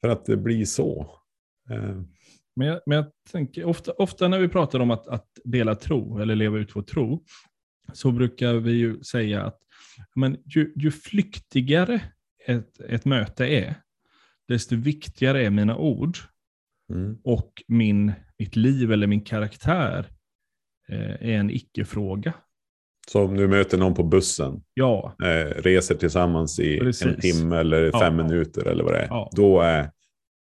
för 0.00 0.08
att 0.08 0.24
det 0.24 0.36
blir 0.36 0.64
så. 0.64 1.18
Eh. 1.70 2.02
Men 2.56 2.66
jag, 2.66 2.80
men 2.86 2.96
jag 2.96 3.06
tänker, 3.32 3.64
ofta, 3.64 3.92
ofta 3.92 4.28
när 4.28 4.38
vi 4.38 4.48
pratar 4.48 4.80
om 4.80 4.90
att, 4.90 5.08
att 5.08 5.26
dela 5.44 5.74
tro 5.74 6.18
eller 6.18 6.36
leva 6.36 6.58
ut 6.58 6.76
vår 6.76 6.82
tro, 6.82 7.24
så 7.92 8.10
brukar 8.10 8.54
vi 8.54 8.72
ju 8.72 9.02
säga 9.02 9.42
att 9.42 9.58
men 10.14 10.36
ju, 10.44 10.72
ju 10.76 10.90
flyktigare 10.90 12.00
ett, 12.46 12.80
ett 12.80 13.04
möte 13.04 13.46
är, 13.46 13.74
desto 14.48 14.76
viktigare 14.76 15.46
är 15.46 15.50
mina 15.50 15.76
ord. 15.76 16.18
Mm. 16.90 17.18
Och 17.24 17.62
min, 17.68 18.12
mitt 18.38 18.56
liv 18.56 18.92
eller 18.92 19.06
min 19.06 19.24
karaktär 19.24 20.06
är 20.88 21.32
en 21.32 21.50
icke-fråga. 21.50 22.32
Så 23.08 23.24
om 23.24 23.36
du 23.36 23.48
möter 23.48 23.78
någon 23.78 23.94
på 23.94 24.02
bussen, 24.02 24.62
ja. 24.74 25.16
eh, 25.24 25.62
reser 25.62 25.94
tillsammans 25.94 26.60
i 26.60 26.78
Precis. 26.78 27.06
en 27.06 27.20
timme 27.20 27.56
eller 27.56 27.90
fem 27.92 28.18
ja. 28.18 28.24
minuter 28.24 28.68
eller 28.68 28.84
vad 28.84 28.92
det 28.92 28.98
är, 28.98 29.06
ja. 29.06 29.30
då 29.32 29.60
är 29.60 29.90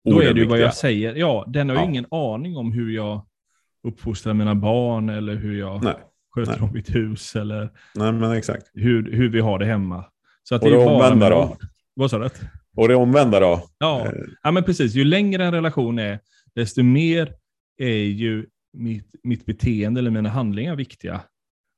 Då 0.03 0.21
är 0.21 0.33
det 0.33 0.39
ju 0.39 0.47
vad 0.47 0.59
jag 0.59 0.73
säger. 0.73 1.15
Ja, 1.15 1.45
den 1.47 1.69
har 1.69 1.75
ju 1.77 1.83
ingen 1.83 2.05
aning 2.11 2.57
om 2.57 2.71
hur 2.71 2.95
jag 2.95 3.25
uppfostrar 3.87 4.33
mina 4.33 4.55
barn 4.55 5.09
eller 5.09 5.35
hur 5.35 5.59
jag 5.59 5.83
Nej. 5.83 5.93
sköter 6.35 6.51
Nej. 6.51 6.61
om 6.61 6.73
mitt 6.73 6.95
hus 6.95 7.35
eller 7.35 7.69
Nej, 7.95 8.11
men 8.11 8.31
exakt. 8.31 8.71
Hur, 8.73 9.11
hur 9.11 9.29
vi 9.29 9.39
har 9.39 9.59
det 9.59 9.65
hemma. 9.65 10.05
Så 10.43 10.55
att 10.55 10.63
Och 10.63 10.69
det, 10.69 10.75
det 10.75 10.85
omvända 10.85 11.29
då? 11.29 11.43
Ord. 11.43 11.57
Vad 11.93 12.11
sa 12.11 12.19
du? 12.19 12.29
Och 12.75 12.87
det 12.87 12.95
omvända 12.95 13.39
då? 13.39 13.63
Ja. 13.77 14.05
Eh. 14.05 14.11
ja, 14.43 14.51
men 14.51 14.63
precis. 14.63 14.93
Ju 14.93 15.03
längre 15.03 15.45
en 15.45 15.53
relation 15.53 15.99
är, 15.99 16.19
desto 16.55 16.83
mer 16.83 17.33
är 17.77 18.03
ju 18.03 18.45
mitt, 18.77 19.15
mitt 19.23 19.45
beteende 19.45 19.99
eller 19.99 20.11
mina 20.11 20.29
handlingar 20.29 20.75
viktiga. 20.75 21.21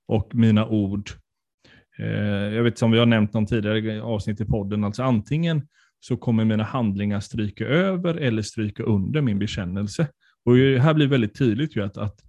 och 0.07 0.35
mina 0.35 0.67
ord. 0.67 1.09
Eh, 1.99 2.07
jag 2.53 2.63
vet 2.63 2.77
som 2.77 2.91
vi 2.91 2.99
har 2.99 3.05
nämnt 3.05 3.33
någon 3.33 3.45
tidigare 3.45 4.01
avsnitt 4.01 4.41
i 4.41 4.45
podden, 4.45 4.83
alltså 4.83 5.03
antingen 5.03 5.67
så 5.99 6.17
kommer 6.17 6.45
mina 6.45 6.63
handlingar 6.63 7.19
stryka 7.19 7.65
över 7.67 8.15
eller 8.15 8.41
stryka 8.41 8.83
under 8.83 9.21
min 9.21 9.39
bekännelse. 9.39 10.07
Och 10.45 10.55
här 10.57 10.93
blir 10.93 11.07
väldigt 11.07 11.37
tydligt 11.37 11.75
ju 11.75 11.83
att, 11.83 11.97
att 11.97 12.19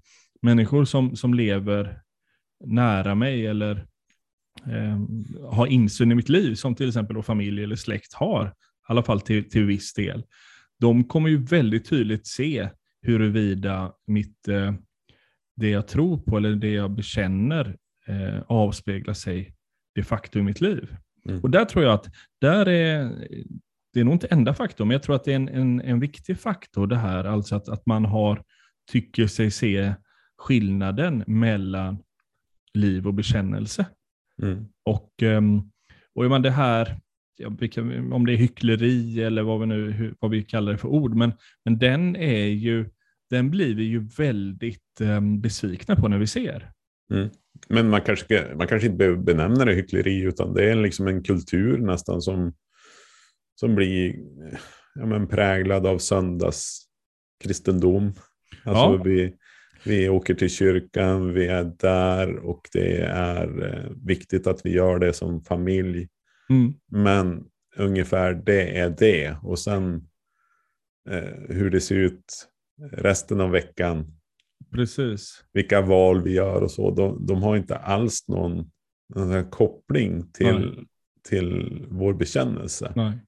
människor 0.42 0.84
som, 0.84 1.16
som 1.16 1.34
lever 1.34 2.00
nära 2.64 3.14
mig 3.14 3.46
eller 3.46 3.86
eh, 4.66 5.00
har 5.50 5.66
insyn 5.66 6.12
i 6.12 6.14
mitt 6.14 6.28
liv, 6.28 6.54
som 6.54 6.74
till 6.74 6.88
exempel 6.88 7.16
då 7.16 7.22
familj 7.22 7.64
eller 7.64 7.76
släkt 7.76 8.14
har, 8.14 8.46
i 8.46 8.50
alla 8.88 9.02
fall 9.02 9.20
till, 9.20 9.50
till 9.50 9.64
viss 9.64 9.94
del, 9.94 10.24
de 10.80 11.04
kommer 11.04 11.28
ju 11.28 11.44
väldigt 11.44 11.88
tydligt 11.88 12.26
se 12.26 12.68
huruvida 13.02 13.92
mitt, 14.06 14.48
eh, 14.48 14.74
det 15.56 15.70
jag 15.70 15.88
tror 15.88 16.18
på 16.18 16.36
eller 16.36 16.54
det 16.54 16.72
jag 16.72 16.90
bekänner 16.90 17.76
eh, 18.06 18.42
avspeglar 18.46 19.14
sig 19.14 19.54
de 19.94 20.02
facto 20.02 20.38
i 20.38 20.42
mitt 20.42 20.60
liv. 20.60 20.96
Mm. 21.28 21.40
Och 21.40 21.50
där 21.50 21.64
tror 21.64 21.84
jag 21.84 21.94
att 21.94 22.08
där 22.40 22.68
är, 22.68 23.10
det 23.92 24.00
är 24.00 24.04
nog 24.04 24.14
inte 24.14 24.26
enda 24.26 24.54
faktorn, 24.54 24.88
men 24.88 24.94
jag 24.94 25.02
tror 25.02 25.16
att 25.16 25.24
det 25.24 25.32
är 25.32 25.36
en, 25.36 25.48
en, 25.48 25.80
en 25.80 26.00
viktig 26.00 26.38
faktor 26.38 26.86
det 26.86 26.96
här, 26.96 27.24
alltså 27.24 27.56
att, 27.56 27.68
att 27.68 27.86
man 27.86 28.04
har, 28.04 28.42
tycker 28.92 29.26
sig 29.26 29.50
se 29.50 29.94
skillnaden 30.38 31.24
mellan 31.26 32.02
liv 32.74 33.06
och 33.06 33.14
bekännelse. 33.14 33.86
Mm. 34.42 34.66
Och, 34.84 35.22
ehm, 35.22 35.70
och 36.14 36.24
man 36.24 36.42
det 36.42 36.50
här, 36.50 37.00
om 37.46 38.26
det 38.26 38.32
är 38.32 38.36
hyckleri 38.36 39.22
eller 39.22 39.42
vad 39.42 39.60
vi, 39.60 39.66
nu, 39.66 40.14
vad 40.20 40.30
vi 40.30 40.42
kallar 40.42 40.72
det 40.72 40.78
för 40.78 40.88
ord, 40.88 41.14
men, 41.14 41.32
men 41.64 41.78
den 41.78 42.16
är 42.16 42.46
ju, 42.46 42.90
den 43.30 43.50
blir 43.50 43.74
vi 43.74 43.84
ju 43.84 44.08
väldigt 44.18 45.00
um, 45.00 45.40
besvikna 45.40 45.96
på 45.96 46.08
när 46.08 46.18
vi 46.18 46.26
ser. 46.26 46.72
Mm. 47.12 47.28
Men 47.68 47.88
man 47.88 48.00
kanske, 48.00 48.54
man 48.56 48.66
kanske 48.66 48.86
inte 48.86 48.98
behöver 48.98 49.18
benämna 49.18 49.64
det 49.64 49.74
hyckleri, 49.74 50.20
utan 50.20 50.54
det 50.54 50.70
är 50.70 50.74
liksom 50.74 51.06
en 51.06 51.22
kultur 51.22 51.78
nästan 51.78 52.22
som, 52.22 52.52
som 53.54 53.74
blir 53.74 54.16
ja, 54.94 55.06
men 55.06 55.28
präglad 55.28 55.86
av 55.86 55.98
söndagskristendom. 55.98 58.12
Alltså 58.64 58.84
ja. 58.84 59.02
vi, 59.04 59.34
vi 59.84 60.08
åker 60.08 60.34
till 60.34 60.50
kyrkan, 60.50 61.34
vi 61.34 61.46
är 61.46 61.64
där 61.64 62.36
och 62.36 62.68
det 62.72 62.96
är 63.02 63.62
eh, 63.62 63.90
viktigt 64.06 64.46
att 64.46 64.66
vi 64.66 64.70
gör 64.70 64.98
det 64.98 65.12
som 65.12 65.44
familj. 65.44 66.08
Mm. 66.50 66.74
Men 66.88 67.44
ungefär 67.76 68.34
det 68.34 68.78
är 68.78 68.90
det. 68.90 69.36
Och 69.42 69.58
sen 69.58 69.94
eh, 71.10 71.56
hur 71.56 71.70
det 71.70 71.80
ser 71.80 71.96
ut 71.96 72.48
resten 72.92 73.40
av 73.40 73.50
veckan. 73.50 74.16
Precis. 74.72 75.44
Vilka 75.52 75.80
val 75.80 76.22
vi 76.22 76.32
gör 76.32 76.62
och 76.62 76.70
så. 76.70 76.90
De, 76.90 77.26
de 77.26 77.42
har 77.42 77.56
inte 77.56 77.76
alls 77.76 78.28
någon, 78.28 78.70
någon 79.14 79.50
koppling 79.50 80.32
till, 80.32 80.86
till 81.28 81.80
vår 81.90 82.14
bekännelse. 82.14 82.92
Nej. 82.96 83.18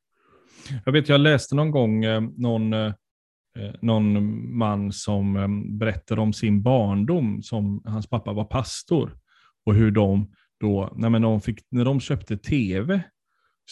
Jag 0.84 0.92
vet, 0.92 1.08
jag 1.08 1.20
läste 1.20 1.54
någon 1.54 1.70
gång 1.70 2.04
eh, 2.04 2.20
någon 2.20 2.72
eh, 2.72 2.92
Eh, 3.58 3.74
någon 3.80 4.56
man 4.56 4.92
som 4.92 5.36
eh, 5.36 5.78
berättade 5.78 6.20
om 6.20 6.32
sin 6.32 6.62
barndom, 6.62 7.42
som 7.42 7.82
hans 7.84 8.06
pappa 8.06 8.32
var 8.32 8.44
pastor. 8.44 9.18
Och 9.66 9.74
hur 9.74 9.90
de 9.90 10.30
då, 10.60 10.92
när, 10.96 11.20
de 11.20 11.40
fick, 11.40 11.60
när 11.70 11.84
de 11.84 12.00
köpte 12.00 12.36
tv, 12.36 13.02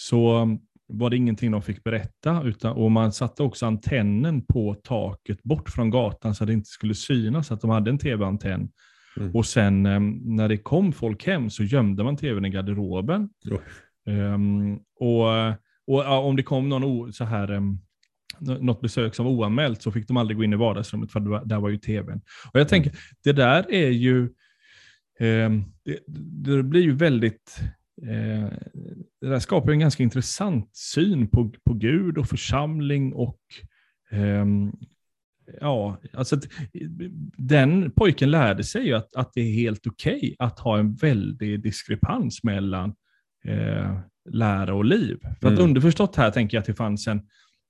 så 0.00 0.48
var 0.88 1.10
det 1.10 1.16
ingenting 1.16 1.50
de 1.50 1.62
fick 1.62 1.84
berätta. 1.84 2.42
Utan, 2.44 2.72
och 2.76 2.90
man 2.90 3.12
satte 3.12 3.42
också 3.42 3.66
antennen 3.66 4.46
på 4.46 4.74
taket 4.74 5.42
bort 5.42 5.70
från 5.70 5.90
gatan 5.90 6.34
så 6.34 6.44
att 6.44 6.48
det 6.48 6.52
inte 6.52 6.68
skulle 6.68 6.94
synas 6.94 7.52
att 7.52 7.60
de 7.60 7.70
hade 7.70 7.90
en 7.90 7.98
tv-antenn. 7.98 8.70
Mm. 9.16 9.34
Och 9.34 9.46
sen 9.46 9.86
eh, 9.86 10.00
när 10.24 10.48
det 10.48 10.56
kom 10.56 10.92
folk 10.92 11.26
hem 11.26 11.50
så 11.50 11.62
gömde 11.62 12.04
man 12.04 12.16
tvn 12.16 12.44
i 12.44 12.50
garderoben. 12.50 13.28
Um, 14.06 14.80
och, 15.00 15.26
och 15.86 16.26
om 16.26 16.36
det 16.36 16.42
kom 16.42 16.68
någon 16.68 17.12
så 17.12 17.24
här 17.24 17.50
um, 17.50 17.80
något 18.40 18.80
besök 18.80 19.14
som 19.14 19.24
var 19.24 19.32
oanmält 19.32 19.82
så 19.82 19.92
fick 19.92 20.08
de 20.08 20.16
aldrig 20.16 20.36
gå 20.36 20.44
in 20.44 20.52
i 20.52 20.56
vardagsrummet 20.56 21.12
för 21.12 21.20
var, 21.20 21.44
där 21.44 21.60
var 21.60 21.68
ju 21.68 21.76
tvn. 21.76 22.20
Och 22.52 22.60
jag 22.60 22.68
tänker, 22.68 22.90
mm. 22.90 23.00
det 23.24 23.32
där 23.32 23.70
är 23.70 23.90
ju, 23.90 24.22
eh, 25.18 25.50
det, 25.84 25.98
det, 26.44 26.62
blir 26.62 26.82
ju 26.82 26.94
väldigt, 26.94 27.60
eh, 28.02 28.50
det 29.20 29.28
där 29.28 29.38
skapar 29.38 29.72
en 29.72 29.78
ganska 29.80 30.02
intressant 30.02 30.76
syn 30.76 31.28
på, 31.28 31.52
på 31.64 31.74
Gud 31.74 32.18
och 32.18 32.28
församling 32.28 33.12
och 33.12 33.40
eh, 34.10 34.46
Ja, 35.60 36.00
alltså 36.12 36.36
att, 36.36 36.44
den 37.36 37.90
pojken 37.90 38.30
lärde 38.30 38.64
sig 38.64 38.86
ju 38.86 38.94
att, 38.94 39.16
att 39.16 39.32
det 39.34 39.40
är 39.40 39.52
helt 39.52 39.86
okej 39.86 40.16
okay 40.16 40.36
att 40.38 40.58
ha 40.58 40.78
en 40.78 40.94
väldig 40.94 41.62
diskrepans 41.62 42.44
mellan 42.44 42.94
eh, 43.44 43.98
lära 44.30 44.74
och 44.74 44.84
liv. 44.84 45.18
För 45.40 45.48
att 45.48 45.52
mm. 45.52 45.64
underförstått 45.64 46.16
här 46.16 46.30
tänker 46.30 46.56
jag 46.56 46.60
att 46.60 46.66
det 46.66 46.74
fanns 46.74 47.08
en, 47.08 47.22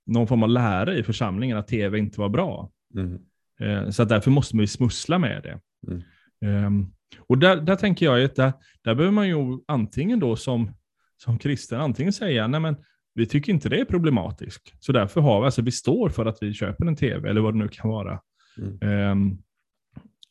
någon 0.06 0.26
form 0.26 0.42
av 0.42 0.49
lära 0.49 0.94
i 0.94 1.02
församlingen 1.02 1.56
att 1.56 1.68
tv 1.68 1.99
inte 1.99 2.20
var 2.20 2.28
bra. 2.28 2.70
Mm. 2.94 3.18
Eh, 3.60 3.90
så 3.90 4.04
därför 4.04 4.30
måste 4.30 4.56
man 4.56 4.62
ju 4.62 4.66
smussla 4.66 5.18
med 5.18 5.42
det. 5.42 5.60
Mm. 5.92 6.66
Um, 6.66 6.92
och 7.19 7.38
där, 7.38 7.57
där 7.57 7.76
tänker 7.76 8.07
jag 8.07 8.25
att 8.25 8.35
där, 8.35 8.52
där 8.85 8.95
behöver 8.95 9.14
man 9.14 9.29
ju 9.29 9.37
antingen 9.69 10.21
då 10.21 10.37
som, 10.37 10.71
som 11.17 11.38
kristen 11.38 11.81
antingen 11.81 12.12
säga, 12.12 12.47
nej 12.47 12.61
men 12.61 12.76
vi 13.14 13.26
tycker 13.26 13.52
inte 13.52 13.69
det 13.69 13.81
är 13.81 13.85
problematiskt. 13.85 14.75
Så 14.81 14.93
därför 14.93 15.21
har 15.21 15.40
vi, 15.40 15.45
alltså 15.45 15.62
vi 15.62 15.71
står 15.71 16.09
för 16.09 16.26
att 16.26 16.38
vi 16.40 16.55
köper 16.55 16.87
en 16.87 16.97
tv 16.97 17.31
eller 17.31 17.40
vad 17.40 17.55
det 17.55 17.59
nu 17.59 17.69
kan 17.69 17.90
vara. 17.90 18.21
Mm. 18.59 19.11
Um, 19.11 19.38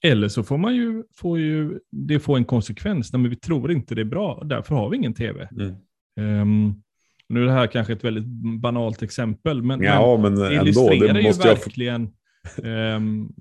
eller 0.04 0.28
så 0.28 0.44
får 0.44 0.58
man 0.58 0.76
ju, 0.76 1.04
får 1.16 1.40
ju 1.40 1.80
det 1.92 2.20
få 2.20 2.36
en 2.36 2.46
konsekvens, 2.46 3.14
nej 3.14 3.22
men 3.22 3.30
vi 3.30 3.36
tror 3.36 3.72
inte 3.72 3.96
det 3.96 4.02
är 4.02 4.06
bra, 4.06 4.44
därför 4.46 4.76
har 4.76 4.90
vi 4.90 4.98
ingen 4.98 5.14
tv. 5.14 5.50
Um, 6.20 6.84
nu 7.30 7.42
är 7.42 7.46
det 7.46 7.52
här 7.52 7.68
kanske 7.68 7.94
ett 7.94 8.04
väldigt 8.04 8.26
banalt 8.60 9.02
exempel, 9.02 9.62
men, 9.62 9.82
ja, 9.84 10.18
men, 10.18 10.34
men 10.34 10.42
det 10.42 10.56
illustrerar 10.56 11.14
det 11.14 11.24
måste 11.24 11.48
ju 11.48 11.54
verkligen 11.54 12.10
um, 12.64 13.34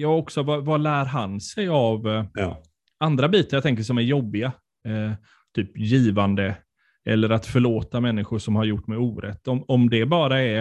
ja, 0.00 0.16
också 0.16 0.42
vad, 0.42 0.64
vad, 0.64 0.80
lär 0.80 1.04
han 1.04 1.40
sig 1.40 1.68
av 1.68 2.06
uh, 2.06 2.24
ja. 2.34 2.62
andra 2.98 3.28
bitar 3.28 3.56
jag 3.56 3.62
tänker 3.62 3.82
som 3.82 3.98
är 3.98 4.02
jobbiga? 4.02 4.52
Uh, 4.88 5.12
typ 5.54 5.78
givande 5.78 6.56
eller 7.04 7.30
att 7.30 7.46
förlåta 7.46 8.00
människor 8.00 8.38
som 8.38 8.56
har 8.56 8.64
gjort 8.64 8.86
mig 8.86 8.98
orätt. 8.98 9.48
Om, 9.48 9.64
om 9.68 9.90
det 9.90 10.06
bara 10.06 10.40
är 10.40 10.60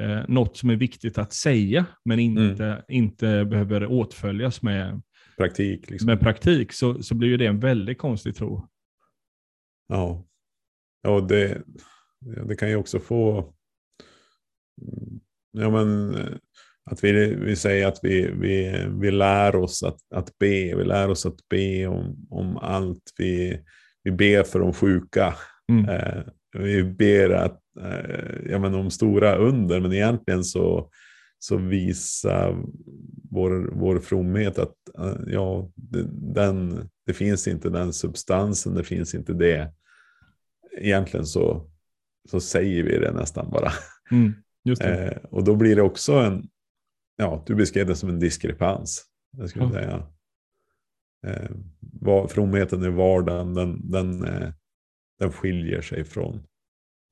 uh, 0.00 0.24
något 0.28 0.56
som 0.56 0.70
är 0.70 0.76
viktigt 0.76 1.18
att 1.18 1.32
säga, 1.32 1.86
men 2.04 2.18
inte, 2.18 2.64
mm. 2.64 2.82
inte 2.88 3.44
behöver 3.44 3.86
åtföljas 3.86 4.62
med 4.62 5.02
praktik, 5.36 5.90
liksom. 5.90 6.06
med 6.06 6.20
praktik 6.20 6.72
så, 6.72 7.02
så 7.02 7.14
blir 7.14 7.28
ju 7.28 7.36
det 7.36 7.46
en 7.46 7.60
väldigt 7.60 7.98
konstig 7.98 8.36
tro. 8.36 8.68
Ja, 9.88 10.24
Ja, 11.02 11.20
det, 11.20 11.62
det 12.46 12.56
kan 12.56 12.68
ju 12.68 12.76
också 12.76 13.00
få... 13.00 13.52
Ja, 15.50 15.70
men, 15.70 16.14
att 16.90 17.04
vi, 17.04 17.34
vi 17.34 17.56
säger 17.56 17.86
att 17.86 17.98
vi, 18.02 18.30
vi, 18.30 18.86
vi 19.00 19.10
lär 19.10 19.56
oss 19.56 19.82
att, 19.82 19.98
att 20.14 20.38
be. 20.38 20.76
Vi 20.76 20.84
lär 20.84 21.08
oss 21.08 21.26
att 21.26 21.48
be 21.50 21.86
om, 21.86 22.26
om 22.30 22.56
allt. 22.56 23.12
Vi, 23.18 23.60
vi 24.02 24.10
ber 24.10 24.42
för 24.42 24.58
de 24.58 24.72
sjuka. 24.72 25.34
Mm. 25.72 25.88
Eh, 25.88 26.22
vi 26.58 26.84
ber 26.84 27.30
att, 27.30 27.60
eh, 27.80 28.50
ja, 28.50 28.58
men 28.58 28.74
om 28.74 28.90
stora 28.90 29.36
under, 29.36 29.80
men 29.80 29.92
egentligen 29.92 30.44
så, 30.44 30.90
så 31.38 31.56
visar 31.56 32.64
vår, 33.30 33.70
vår 33.72 33.98
fromhet 33.98 34.58
att 34.58 34.74
eh, 34.98 35.16
ja, 35.26 35.70
den, 36.34 36.88
det 37.06 37.12
finns 37.12 37.48
inte 37.48 37.70
den 37.70 37.92
substansen, 37.92 38.74
det 38.74 38.84
finns 38.84 39.14
inte 39.14 39.32
det 39.32 39.72
egentligen 40.78 41.26
så, 41.26 41.70
så 42.30 42.40
säger 42.40 42.82
vi 42.82 42.98
det 42.98 43.12
nästan 43.12 43.50
bara. 43.50 43.72
Mm, 44.10 44.34
eh, 44.80 45.16
och 45.30 45.44
då 45.44 45.56
blir 45.56 45.76
det 45.76 45.82
också 45.82 46.12
en, 46.12 46.48
ja, 47.16 47.42
du 47.46 47.54
beskrev 47.54 47.86
det 47.86 47.96
som 47.96 48.08
en 48.08 48.18
diskrepans. 48.18 49.04
Jag 49.36 49.48
skulle 49.48 49.64
mm. 49.64 49.74
säga. 49.74 50.06
Eh, 51.26 51.50
var, 51.80 52.28
fromheten 52.28 52.84
i 52.84 52.88
vardagen, 52.88 53.54
den, 53.54 53.90
den, 53.90 54.24
eh, 54.24 54.50
den 55.18 55.32
skiljer 55.32 55.80
sig 55.80 56.04
från, 56.04 56.42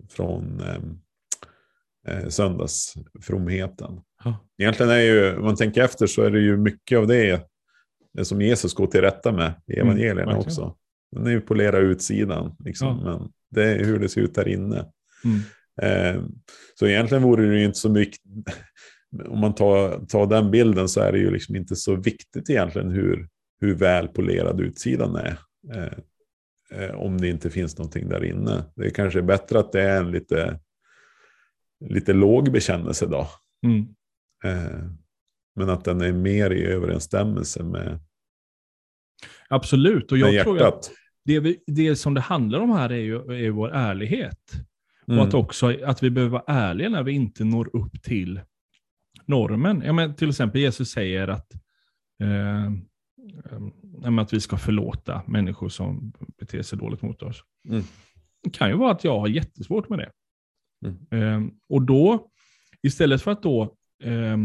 från 0.08 0.60
ehm, 0.60 1.00
eh, 2.06 2.28
söndagsfromheten. 2.28 4.00
Mm. 4.24 4.36
Egentligen 4.58 4.92
är 4.92 5.00
ju, 5.00 5.36
om 5.36 5.44
man 5.44 5.56
tänker 5.56 5.82
efter 5.82 6.06
så 6.06 6.22
är 6.22 6.30
det 6.30 6.40
ju 6.40 6.56
mycket 6.56 6.98
av 6.98 7.06
det, 7.06 7.46
som 8.22 8.42
Jesus 8.42 8.74
går 8.74 8.86
till 8.86 9.00
rätta 9.00 9.32
med 9.32 9.52
i 9.66 9.78
mm, 9.78 9.86
evangelierna 9.86 10.32
mm, 10.32 10.38
också. 10.38 10.76
Den 11.12 11.26
är 11.26 11.30
ju 11.30 11.40
polera 11.40 11.78
utsidan, 11.78 12.56
liksom, 12.64 13.02
ja. 13.04 13.18
men 13.18 13.32
det 13.50 13.64
är 13.64 13.84
hur 13.84 13.98
det 13.98 14.08
ser 14.08 14.20
ut 14.20 14.34
där 14.34 14.48
inne. 14.48 14.86
Mm. 15.24 15.40
Eh, 15.82 16.22
så 16.74 16.86
egentligen 16.86 17.22
vore 17.22 17.46
det 17.46 17.58
ju 17.58 17.64
inte 17.64 17.78
så 17.78 17.88
mycket, 17.88 18.20
om 19.28 19.38
man 19.38 19.54
tar, 19.54 20.06
tar 20.06 20.26
den 20.26 20.50
bilden 20.50 20.88
så 20.88 21.00
är 21.00 21.12
det 21.12 21.18
ju 21.18 21.30
liksom 21.30 21.56
inte 21.56 21.76
så 21.76 21.96
viktigt 21.96 22.50
egentligen 22.50 22.90
hur, 22.90 23.28
hur 23.60 23.74
väl 23.74 24.08
polerad 24.08 24.60
utsidan 24.60 25.16
är. 25.16 25.38
Eh, 25.74 25.92
eh, 26.80 26.94
om 26.94 27.20
det 27.20 27.28
inte 27.28 27.50
finns 27.50 27.78
någonting 27.78 28.08
där 28.08 28.24
inne. 28.24 28.64
Det 28.76 28.86
är 28.86 28.90
kanske 28.90 29.22
bättre 29.22 29.58
att 29.58 29.72
det 29.72 29.82
är 29.82 30.00
en 30.00 30.10
lite, 30.10 30.60
lite 31.84 32.12
låg 32.12 32.52
bekännelse 32.52 33.06
då. 33.06 33.28
Mm. 33.66 33.88
Eh, 34.44 34.90
men 35.56 35.68
att 35.68 35.84
den 35.84 36.00
är 36.00 36.12
mer 36.12 36.50
i 36.50 36.64
överensstämmelse 36.64 37.62
med, 37.62 38.00
Absolut, 39.48 40.12
och 40.12 40.18
jag 40.18 40.44
tror 40.44 40.62
att 40.62 40.90
det, 41.24 41.40
vi, 41.40 41.62
det 41.66 41.96
som 41.96 42.14
det 42.14 42.20
handlar 42.20 42.60
om 42.60 42.70
här 42.70 42.92
är 42.92 42.96
ju 42.96 43.46
är 43.46 43.50
vår 43.50 43.72
ärlighet. 43.72 44.52
Mm. 45.08 45.20
Och 45.20 45.26
att 45.26 45.34
också 45.34 45.84
att 45.84 46.02
vi 46.02 46.10
behöver 46.10 46.32
vara 46.32 46.44
ärliga 46.46 46.88
när 46.88 47.02
vi 47.02 47.12
inte 47.12 47.44
når 47.44 47.76
upp 47.76 48.02
till 48.02 48.40
normen. 49.30 49.82
Ja, 49.84 49.92
men 49.92 50.14
till 50.14 50.28
exempel 50.28 50.60
Jesus 50.60 50.90
säger 50.90 51.28
att, 51.28 51.52
eh, 52.22 52.66
eh, 54.04 54.18
att 54.18 54.32
vi 54.32 54.40
ska 54.40 54.56
förlåta 54.56 55.22
människor 55.26 55.68
som 55.68 56.12
beter 56.38 56.62
sig 56.62 56.78
dåligt 56.78 57.02
mot 57.02 57.22
oss. 57.22 57.44
Mm. 57.68 57.82
Det 58.42 58.50
kan 58.50 58.68
ju 58.68 58.76
vara 58.76 58.92
att 58.92 59.04
jag 59.04 59.20
har 59.20 59.28
jättesvårt 59.28 59.88
med 59.88 59.98
det. 59.98 60.10
Mm. 60.86 61.46
Eh, 61.46 61.52
och 61.68 61.82
då, 61.82 62.30
istället 62.82 63.22
för 63.22 63.30
att 63.30 63.42
då 63.42 63.62
eh, 64.02 64.36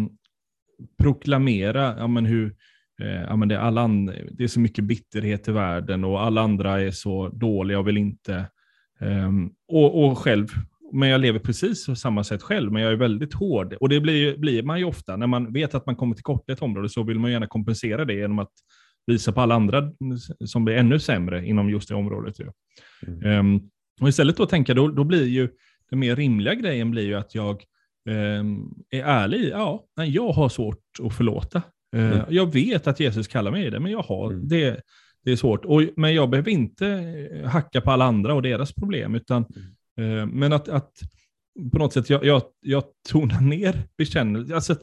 proklamera 0.97 1.95
ja, 1.97 2.07
men 2.07 2.25
hur 2.25 2.55
eh, 3.01 3.21
ja, 3.21 3.35
men 3.35 3.47
det, 3.47 3.55
är 3.55 3.59
alla 3.59 3.87
det 4.31 4.43
är 4.43 4.47
så 4.47 4.59
mycket 4.59 4.83
bitterhet 4.83 5.47
i 5.47 5.51
världen 5.51 6.03
och 6.03 6.21
alla 6.21 6.41
andra 6.41 6.81
är 6.81 6.91
så 6.91 7.29
dåliga 7.29 7.79
och 7.79 7.87
vill 7.87 7.97
inte. 7.97 8.49
ehm, 8.99 9.51
och, 9.67 10.05
och 10.05 10.17
själv, 10.17 10.47
men 10.95 11.09
jag 11.09 11.21
lever 11.21 11.39
precis 11.39 11.85
på 11.85 11.95
samma 11.95 12.23
sätt 12.23 12.41
själv, 12.41 12.71
men 12.71 12.81
jag 12.81 12.91
är 12.91 12.95
väldigt 12.95 13.33
hård. 13.33 13.73
Och 13.79 13.89
det 13.89 13.99
blir, 13.99 14.37
blir 14.37 14.63
man 14.63 14.79
ju 14.79 14.85
ofta, 14.85 15.15
när 15.17 15.27
man 15.27 15.53
vet 15.53 15.75
att 15.75 15.85
man 15.85 15.95
kommer 15.95 16.15
till 16.15 16.23
korta 16.23 16.53
ett 16.53 16.61
område, 16.61 16.89
så 16.89 17.03
vill 17.03 17.19
man 17.19 17.31
gärna 17.31 17.47
kompensera 17.47 18.05
det 18.05 18.13
genom 18.13 18.39
att 18.39 18.51
visa 19.07 19.31
på 19.31 19.41
alla 19.41 19.55
andra 19.55 19.91
som 20.45 20.65
blir 20.65 20.75
ännu 20.75 20.99
sämre 20.99 21.45
inom 21.47 21.69
just 21.69 21.89
det 21.89 21.95
området. 21.95 22.39
Ju. 22.39 22.51
Mm. 23.07 23.25
Ehm, 23.25 23.61
och 24.01 24.09
istället 24.09 24.37
då 24.37 24.45
tänka, 24.45 24.73
då, 24.73 24.87
då 24.87 25.03
blir 25.03 25.25
ju 25.25 25.49
den 25.89 25.99
mer 25.99 26.15
rimliga 26.15 26.53
grejen 26.53 26.91
blir 26.91 27.03
ju 27.03 27.13
att 27.15 27.35
jag 27.35 27.63
ehm, 28.09 28.65
är 28.89 29.03
ärlig. 29.03 29.49
Ja, 29.51 29.85
jag 29.95 30.31
har 30.31 30.49
svårt 30.49 30.83
att 31.03 31.15
förlåta. 31.15 31.57
Eh, 31.57 32.11
Mm. 32.11 32.19
Jag 32.29 32.53
vet 32.53 32.87
att 32.87 32.99
Jesus 32.99 33.27
kallar 33.27 33.51
mig 33.51 33.69
det, 33.69 33.79
men 33.79 33.91
jag 33.91 34.01
har, 34.01 34.31
Mm. 34.31 34.47
det, 34.47 34.81
det 35.23 35.31
är 35.31 35.35
svårt. 35.35 35.65
Och, 35.65 35.81
men 35.95 36.13
jag 36.15 36.29
behöver 36.29 36.51
inte 36.51 36.87
eh, 36.87 37.49
hacka 37.49 37.81
på 37.81 37.91
alla 37.91 38.05
andra 38.05 38.33
och 38.33 38.41
deras 38.41 38.73
problem, 38.73 39.15
utan 39.15 39.37
Mm. 39.37 39.74
Eh, 39.99 40.25
men 40.25 40.53
att, 40.53 40.69
att 40.69 40.91
på 41.71 41.77
något 41.77 41.93
sätt, 41.93 42.09
jag, 42.09 42.25
jag, 42.25 42.41
jag 42.61 42.83
tonar 43.09 43.41
ner 43.41 43.83
bekännelsen. 43.97 44.55
Alltså, 44.55 44.75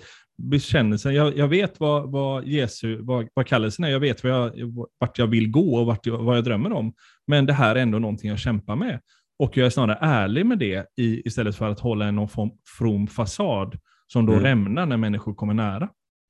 bekännelsen. 0.43 1.15
Jag, 1.15 1.37
jag 1.37 1.49
vet 1.49 1.81
vad, 1.81 2.11
vad 2.11 2.45
Jesu, 2.47 2.99
vad, 3.01 3.29
vad 3.35 3.47
kallelsen 3.47 3.85
är, 3.85 3.89
jag 3.89 4.01
vet 4.01 4.25
vad 4.25 4.33
jag, 4.33 4.53
vart 4.99 5.19
jag 5.19 5.27
vill 5.27 5.51
gå 5.51 5.77
och 5.77 5.87
vart 5.87 6.07
jag, 6.07 6.19
vad 6.19 6.37
jag 6.37 6.45
drömmer 6.45 6.73
om. 6.73 6.93
Men 7.27 7.47
det 7.47 7.53
här 7.53 7.77
är 7.77 7.81
ändå 7.81 7.99
någonting 7.99 8.31
jag 8.31 8.39
kämpar 8.39 8.77
med. 8.77 9.01
Och 9.39 9.57
jag 9.57 9.67
är 9.67 9.71
snarare 9.71 9.99
ärlig 10.01 10.47
med 10.47 10.59
det 10.59 10.87
i, 10.97 11.23
istället 11.29 11.57
för 11.57 11.69
att 11.71 11.81
hålla 11.81 12.07
en 12.07 12.15
någon 12.17 12.29
form, 12.29 12.51
from 12.79 13.07
fasad 13.07 13.79
som 14.07 14.27
då 14.27 14.33
Mm. 14.33 14.45
rämnar 14.45 14.87
när 14.87 14.97
människor 14.97 15.35
kommer 15.35 15.55
nära. 15.55 15.89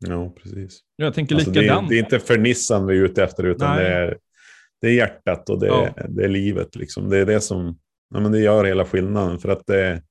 Ja, 0.08 0.34
precis. 0.42 0.80
Jag 0.96 1.14
tänker 1.14 1.34
Alltså, 1.34 1.50
det, 1.50 1.58
är, 1.58 1.62
likadant. 1.62 1.88
det 1.88 1.94
är 1.94 1.98
inte 1.98 2.18
fernissan 2.18 2.86
vi 2.86 2.98
är 2.98 3.02
ute 3.04 3.24
efter, 3.24 3.44
utan 3.44 3.76
Nej. 3.76 3.84
det 3.84 3.90
är, 3.90 4.16
det 4.80 4.86
är 4.88 4.92
hjärtat 4.92 5.48
och 5.50 5.60
det, 5.60 5.66
Ja. 5.66 5.88
det 6.08 6.24
är 6.24 6.28
livet. 6.28 6.76
Liksom. 6.76 7.08
Det 7.10 7.18
är 7.18 7.26
det 7.26 7.40
som 7.40 7.78
ja, 8.12 8.20
men 8.20 8.32
det 8.32 8.40
gör 8.40 8.64
hela 8.64 8.84
skillnaden. 8.84 9.38
För 9.38 9.48
att 9.48 9.66
det, 9.66 10.02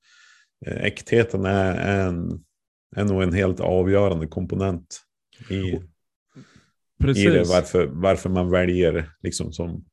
eh, 0.66 0.84
äktheten 0.84 1.46
är, 1.46 2.00
en, 2.08 2.44
är 2.96 3.06
nog 3.06 3.24
en 3.24 3.34
helt 3.34 3.60
avgörande 3.60 4.28
komponent 4.28 5.00
i, 5.50 5.80
Precis. 7.04 7.26
i 7.26 7.30
det. 7.30 7.44
Varför, 7.44 7.86
varför 7.92 8.30
man 8.30 8.50
väljer 8.50 9.10
liksom 9.24 9.52
som, 9.54 9.86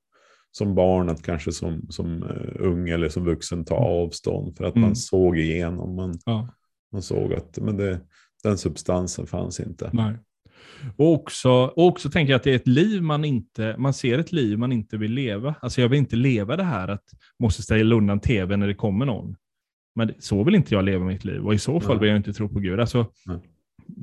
som 0.51 0.75
barn 0.75 1.09
att 1.09 1.23
kanske 1.23 1.53
som, 1.53 1.87
som 1.91 2.23
uh, 2.23 2.57
ung 2.59 2.89
eller 2.89 3.09
som 3.09 3.25
vuxen 3.25 3.65
ta 3.65 3.75
avstånd. 3.75 4.57
För 4.57 4.65
att 4.65 4.75
Mm. 4.77 4.87
man 4.89 4.97
såg 4.97 5.39
igenom. 5.39 5.97
Man, 5.97 6.19
Ja. 6.25 6.55
man 6.93 7.03
såg 7.03 7.35
att 7.35 7.59
men 7.59 7.77
det, 7.77 8.01
den 8.43 8.59
substansen 8.59 9.27
fanns 9.27 9.61
inte. 9.61 9.91
Nej. 9.93 10.17
Och 10.97 11.13
också, 11.13 11.51
och 11.51 11.87
också 11.87 12.11
tänker 12.11 12.33
jag 12.33 12.37
att 12.39 12.43
det 12.43 12.51
är 12.51 12.57
ett 12.57 12.67
liv 12.67 13.03
man 13.03 13.25
inte, 13.25 13.75
man 13.79 13.95
ser 13.95 14.19
ett 14.19 14.33
liv 14.33 14.59
man 14.59 14.73
inte 14.73 14.97
vill 14.97 15.13
leva. 15.13 15.55
Alltså 15.61 15.81
jag 15.81 15.89
vill 15.89 15.99
inte 15.99 16.17
leva 16.17 16.57
det 16.57 16.63
här 16.63 16.89
att 16.89 17.05
måste 17.39 17.63
ställa 17.63 17.95
undan 17.95 18.21
tv 18.21 18.57
när 18.57 18.67
det 18.67 18.75
kommer 18.75 19.07
någon. 19.07 19.37
Men 19.95 20.15
så 20.19 20.45
vill 20.45 20.55
inte 20.55 20.75
jag 20.75 20.85
leva 20.85 21.05
mitt 21.05 21.25
liv 21.25 21.47
och 21.47 21.55
i 21.55 21.59
så 21.59 21.81
fall 21.81 21.99
vill 21.99 22.09
jag 22.09 22.17
inte 22.17 22.33
tro 22.33 22.49
på 22.49 22.61
Gud. 22.61 22.81
Alltså, 22.81 23.13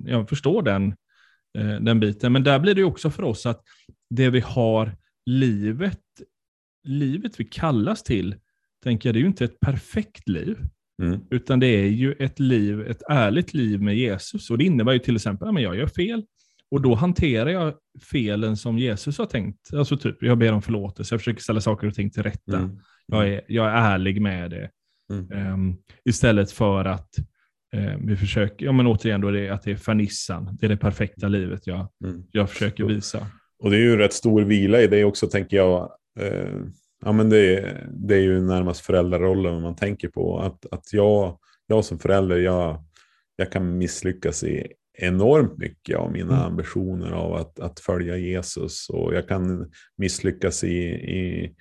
jag 0.05 0.29
förstår 0.29 0.61
den, 0.61 0.95
eh, 1.57 1.81
den 1.81 1.99
biten. 1.99 2.33
Men 2.33 2.43
där 2.43 2.59
blir 2.59 2.75
det 2.75 2.83
också 2.83 3.09
för 3.09 3.23
oss 3.23 3.45
att 3.45 3.61
det 4.09 4.29
vi 4.29 4.39
har, 4.39 4.97
livet, 5.25 6.01
livet 6.83 7.39
vi 7.39 7.45
kallas 7.45 8.03
till, 8.03 8.35
tänker 8.83 9.09
jag, 9.09 9.15
det 9.15 9.19
är 9.19 9.21
ju 9.21 9.27
inte 9.27 9.45
ett 9.45 9.59
perfekt 9.59 10.29
liv. 10.29 10.57
Mm. 11.03 11.19
Utan 11.29 11.59
det 11.59 11.67
är 11.67 11.87
ju 11.87 12.13
ett 12.13 12.39
liv, 12.39 12.81
ett 12.81 13.01
ärligt 13.09 13.53
liv 13.53 13.81
med 13.81 13.97
Jesus. 13.97 14.49
Och 14.49 14.57
det 14.57 14.63
innebär 14.63 14.93
ju 14.93 14.99
till 14.99 15.15
exempel 15.15 15.47
att 15.47 15.61
jag 15.61 15.75
gör 15.75 15.87
fel. 15.87 16.23
Och 16.71 16.81
då 16.81 16.95
hanterar 16.95 17.49
jag 17.49 17.73
felen 18.11 18.57
som 18.57 18.77
Jesus 18.79 19.17
har 19.17 19.25
tänkt. 19.25 19.73
Alltså 19.73 19.97
typ, 19.97 20.17
jag 20.23 20.37
ber 20.37 20.51
om 20.53 20.61
förlåtelse, 20.61 21.13
jag 21.15 21.21
försöker 21.21 21.41
ställa 21.41 21.61
saker 21.61 21.87
och 21.87 21.93
ting 21.93 22.09
till 22.11 22.23
rätta. 22.23 22.57
Mm. 22.57 22.79
Jag, 23.07 23.27
är, 23.29 23.41
jag 23.47 23.65
är 23.67 23.71
ärlig 23.75 24.21
med 24.21 24.51
det. 24.51 24.69
Mm. 25.13 25.31
Ehm, 25.31 25.75
istället 26.05 26.51
för 26.51 26.85
att 26.85 27.09
eh, 27.75 27.97
vi 28.01 28.15
försöker, 28.17 28.65
ja 28.65 28.71
men 28.71 28.87
återigen 28.87 29.21
då, 29.21 29.31
det, 29.31 29.49
att 29.49 29.63
det 29.63 29.71
är 29.71 29.75
fernissan. 29.75 30.57
Det 30.59 30.65
är 30.65 30.69
det 30.69 30.77
perfekta 30.77 31.27
livet 31.27 31.67
jag, 31.67 31.87
Mm. 32.05 32.23
jag 32.31 32.49
försöker 32.49 32.83
visa. 32.85 33.27
Och 33.59 33.69
det 33.71 33.77
är 33.77 33.81
ju 33.81 33.97
rätt 33.97 34.13
stor 34.13 34.41
vila 34.41 34.81
i 34.81 34.87
det 34.87 35.03
också, 35.03 35.27
tänker 35.27 35.57
jag. 35.57 35.91
Eh, 36.19 36.55
ja, 37.05 37.11
men 37.11 37.29
det, 37.29 37.57
är- 37.57 37.87
det 37.93 38.15
är 38.15 38.21
ju 38.21 38.41
närmast 38.41 38.81
föräldrarollen 38.81 39.61
man 39.61 39.75
tänker 39.75 40.07
på. 40.07 40.39
Att, 40.39 40.65
att 40.73 40.93
jag, 40.93 41.37
jag 41.67 41.85
som 41.85 41.99
förälder, 41.99 42.37
jag, 42.37 42.83
jag 43.35 43.51
kan 43.51 43.77
misslyckas 43.77 44.43
i 44.43 44.67
enormt 44.97 45.57
mycket 45.57 45.97
av 45.97 46.11
mina 46.11 46.35
Mm. 46.35 46.47
ambitioner 46.47 47.11
av 47.11 47.33
att, 47.33 47.59
att 47.59 47.79
följa 47.79 48.17
Jesus. 48.17 48.89
Och 48.89 49.13
jag 49.15 49.27
kan 49.27 49.71
misslyckas 49.97 50.63
i, 50.63 50.77
i, 50.93 51.55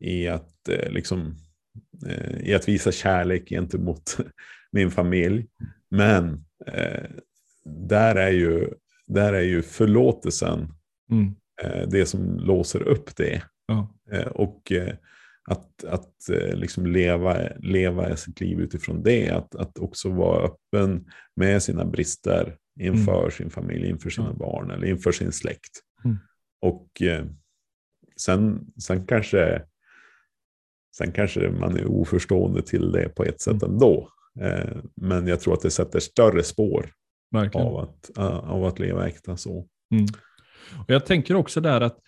i, 0.00 0.28
att, 0.28 0.68
eh, 0.68 0.90
liksom, 0.90 1.34
eh, 2.06 2.48
i 2.48 2.54
att 2.54 2.68
visa 2.68 2.92
kärlek 2.92 3.48
gentemot 3.48 4.16
min 4.72 4.90
familj. 4.90 5.46
Men 5.90 6.44
eh, 6.66 7.10
där, 7.64 8.14
är 8.16 8.30
ju, 8.30 8.68
där 9.06 9.32
är 9.32 9.42
ju 9.42 9.62
förlåtelsen 9.62 10.72
Mm. 11.10 11.34
eh, 11.62 11.88
det 11.88 12.06
som 12.06 12.36
låser 12.38 12.82
upp 12.82 13.16
det. 13.16 13.42
Ja. 13.66 13.94
Eh, 14.12 14.26
och 14.26 14.72
eh, 14.72 14.94
att, 15.48 15.84
att 15.84 16.14
liksom 16.52 16.86
leva, 16.86 17.38
leva 17.58 18.16
sitt 18.16 18.40
liv 18.40 18.60
utifrån 18.60 19.02
det. 19.02 19.30
Att, 19.30 19.54
att 19.54 19.78
också 19.78 20.10
vara 20.10 20.44
öppen 20.46 21.04
med 21.36 21.62
sina 21.62 21.84
brister 21.84 22.56
inför 22.80 23.30
sin 23.30 23.50
familj, 23.50 23.88
inför 23.88 24.10
sina 24.10 24.26
Mm. 24.26 24.38
Barn 24.38 24.70
eller 24.70 24.86
inför 24.86 25.12
sin 25.12 25.32
släkt. 25.32 25.80
Mm. 26.04 26.16
Och 26.60 27.02
eh, 27.02 27.24
sen, 28.16 28.66
sen, 28.82 29.06
kanske, 29.06 29.62
sen 30.96 31.12
kanske 31.12 31.50
man 31.50 31.76
är 31.76 31.86
oförstående 31.86 32.62
till 32.62 32.92
det 32.92 33.08
på 33.08 33.24
ett 33.24 33.40
sätt 33.40 33.62
Mm. 33.62 33.72
ändå. 33.74 34.10
Eh, 34.40 34.76
men 34.94 35.26
jag 35.26 35.40
tror 35.40 35.54
att 35.54 35.60
det 35.62 35.70
sätter 35.70 36.00
större 36.00 36.42
spår 36.42 36.90
Verkligen. 37.30 37.66
av 37.66 37.76
att, 37.76 38.10
uh, 38.18 38.24
av 38.50 38.64
att 38.64 38.78
leva 38.78 39.08
äkta 39.08 39.36
så. 39.36 39.68
Mm. 39.90 40.06
Och 40.78 40.90
jag 40.90 41.06
tänker 41.06 41.34
också 41.34 41.60
där 41.60 41.80
att 41.80 41.98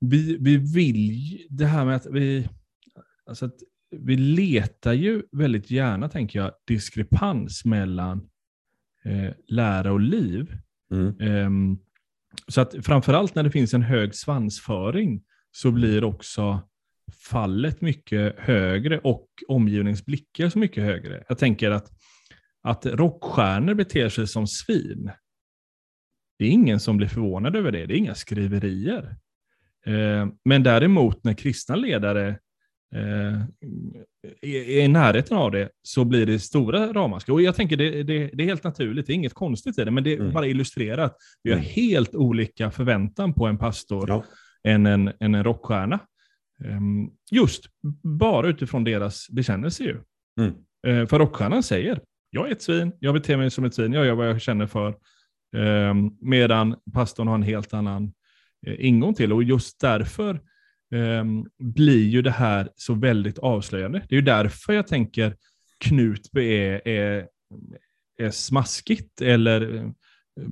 vi, 0.00 0.36
vi 0.40 0.56
vill, 0.56 1.46
det 1.50 1.66
här 1.66 1.84
med 1.84 1.96
att 1.96 2.06
vi, 2.10 2.48
alltså 3.26 3.46
att 3.46 3.54
vi 3.90 4.16
letar 4.16 4.92
ju 4.92 5.22
väldigt 5.32 5.70
gärna, 5.70 6.08
tänker 6.08 6.38
jag, 6.38 6.52
diskrepans 6.66 7.64
mellan 7.64 8.28
eh, 9.06 9.32
lära 9.48 9.92
och 9.92 10.00
liv. 10.00 10.52
Mm. 10.92 11.20
Ehm, 11.20 11.78
så 12.48 12.60
att 12.60 12.74
framförallt 12.82 13.34
när 13.34 13.42
det 13.42 13.50
finns 13.50 13.74
en 13.74 13.82
hög 13.82 14.14
svansföring 14.14 15.22
så 15.50 15.70
blir 15.70 16.04
också 16.04 16.62
fallet 17.30 17.80
mycket 17.80 18.38
högre 18.38 18.98
och 18.98 19.28
omgivningsblickar 19.48 20.48
så 20.48 20.58
mycket 20.58 20.84
högre. 20.84 21.24
Jag 21.28 21.38
tänker 21.38 21.70
att, 21.70 21.90
att 22.62 22.86
rockstjärnor 22.86 23.74
beter 23.74 24.08
sig 24.08 24.26
som 24.26 24.46
svin. 24.46 25.10
Det 26.38 26.44
är 26.44 26.50
ingen 26.50 26.80
som 26.80 26.96
blir 26.96 27.08
förvånad 27.08 27.56
över 27.56 27.72
det. 27.72 27.86
Det 27.86 27.94
är 27.94 27.98
inga 27.98 28.14
skriverier. 28.14 29.16
Eh, 29.86 30.26
men 30.44 30.62
däremot 30.62 31.24
när 31.24 31.34
kristna 31.34 31.76
ledare 31.76 32.28
eh, 32.28 32.34
är 32.94 33.46
är 34.42 34.84
i 34.84 34.88
närheten 34.88 35.36
av 35.36 35.50
det 35.50 35.68
så 35.82 36.04
blir 36.04 36.26
det 36.26 36.38
stora 36.38 36.92
ramaskri. 36.92 37.32
Och 37.34 37.42
jag 37.42 37.54
tänker 37.56 37.76
det, 37.76 38.02
det, 38.02 38.30
det 38.32 38.42
är 38.42 38.46
helt 38.46 38.64
naturligt, 38.64 39.06
det 39.06 39.12
är 39.12 39.14
inget 39.14 39.34
konstigt 39.34 39.78
i 39.78 39.84
det, 39.84 39.90
men 39.90 40.04
det 40.04 40.14
Mm. 40.16 40.32
bara 40.32 40.46
illustrerar 40.46 41.04
att 41.04 41.16
vi 41.42 41.50
har 41.50 41.58
Mm. 41.58 41.68
helt 41.70 42.14
olika 42.14 42.70
förväntan 42.70 43.34
på 43.34 43.46
en 43.46 43.58
pastor 43.58 44.08
Ja. 44.08 44.24
än 44.64 44.86
en, 44.86 45.12
än 45.20 45.34
en 45.34 45.44
rockstjärna. 45.44 46.00
Ehm, 46.64 47.10
just 47.30 47.64
bara 48.02 48.48
utifrån 48.48 48.84
deras 48.84 49.30
bekännelse 49.30 49.82
ju. 49.84 49.96
Mm. 50.40 50.52
Eh, 50.86 51.06
för 51.06 51.18
rockstjärnan 51.18 51.62
säger, 51.62 52.00
jag 52.30 52.48
är 52.48 52.52
ett 52.52 52.62
svin, 52.62 52.92
jag 53.00 53.14
beter 53.14 53.36
mig 53.36 53.50
som 53.50 53.64
ett 53.64 53.74
svin, 53.74 53.92
jag 53.92 54.06
gör 54.06 54.14
vad 54.14 54.28
jag 54.28 54.40
känner 54.42 54.66
för. 54.66 54.94
Ehm, 55.56 56.10
medan 56.20 56.76
pastorn 56.92 57.28
har 57.28 57.34
en 57.34 57.42
helt 57.42 57.74
annan 57.74 58.12
eh, 58.66 58.86
ingång 58.86 59.14
till. 59.14 59.32
Och 59.32 59.42
just 59.42 59.80
därför 59.80 60.40
Ehm, 60.94 61.46
blir 61.58 62.08
ju 62.08 62.22
det 62.22 62.30
här 62.30 62.70
så 62.76 62.94
väldigt 62.94 63.38
avslöjande. 63.38 63.98
Det 64.08 64.14
är 64.14 64.18
ju 64.18 64.24
därför 64.24 64.72
jag 64.72 64.86
tänker 64.86 65.36
Knutby 65.78 66.54
är, 66.54 66.88
är, 66.88 67.28
är 68.18 68.30
smaskigt, 68.30 69.20
eller 69.20 69.74
eh, 69.74 69.90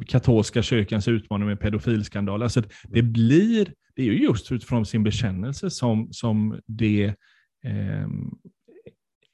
katolska 0.06 0.62
kyrkans 0.62 1.08
utmaning 1.08 1.48
med 1.48 1.60
pedofilskandal. 1.60 2.42
Alltså 2.42 2.62
det 2.88 3.02
blir, 3.02 3.74
det 3.94 4.02
är 4.02 4.06
ju 4.06 4.22
just 4.22 4.52
utifrån 4.52 4.86
sin 4.86 5.04
bekännelse 5.04 5.70
som, 5.70 6.12
som 6.12 6.60
det 6.66 7.14
eh, 7.64 8.08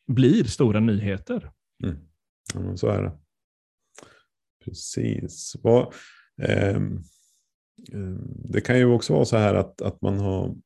blir 0.06 0.44
stora 0.44 0.80
nyheter. 0.80 1.50
Mm. 1.84 1.96
Ja, 2.54 2.60
men 2.60 2.78
så 2.78 2.88
är 2.88 3.02
det. 3.02 3.12
Precis. 4.64 5.56
Vad, 5.62 5.94
eh, 6.42 6.80
det 8.44 8.60
kan 8.60 8.78
ju 8.78 8.84
också 8.84 9.12
vara 9.12 9.24
så 9.24 9.36
här 9.36 9.54
att, 9.54 9.82
att 9.82 10.02
man 10.02 10.18
har 10.18 10.56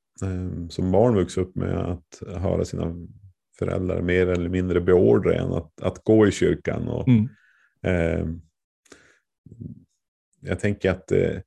som 0.69 0.93
barn 0.93 1.15
vuxit 1.15 1.39
upp 1.39 1.55
med 1.55 1.79
att 1.79 2.23
höra 2.27 2.65
sina 2.65 2.95
föräldrar 3.59 4.03
mer 4.03 4.27
eller 4.27 4.49
mindre 4.49 4.81
beordra 4.81 5.35
en 5.35 5.53
att, 5.53 5.81
att 5.83 6.05
gå 6.05 6.27
i 6.27 6.33
kyrkan. 6.33 6.89
Och, 6.89 7.09
mm. 7.09 7.29
eh, 7.83 8.27
jag 10.41 10.61
tänker 10.61 10.91
att 10.91 11.13
eh, 11.13 11.39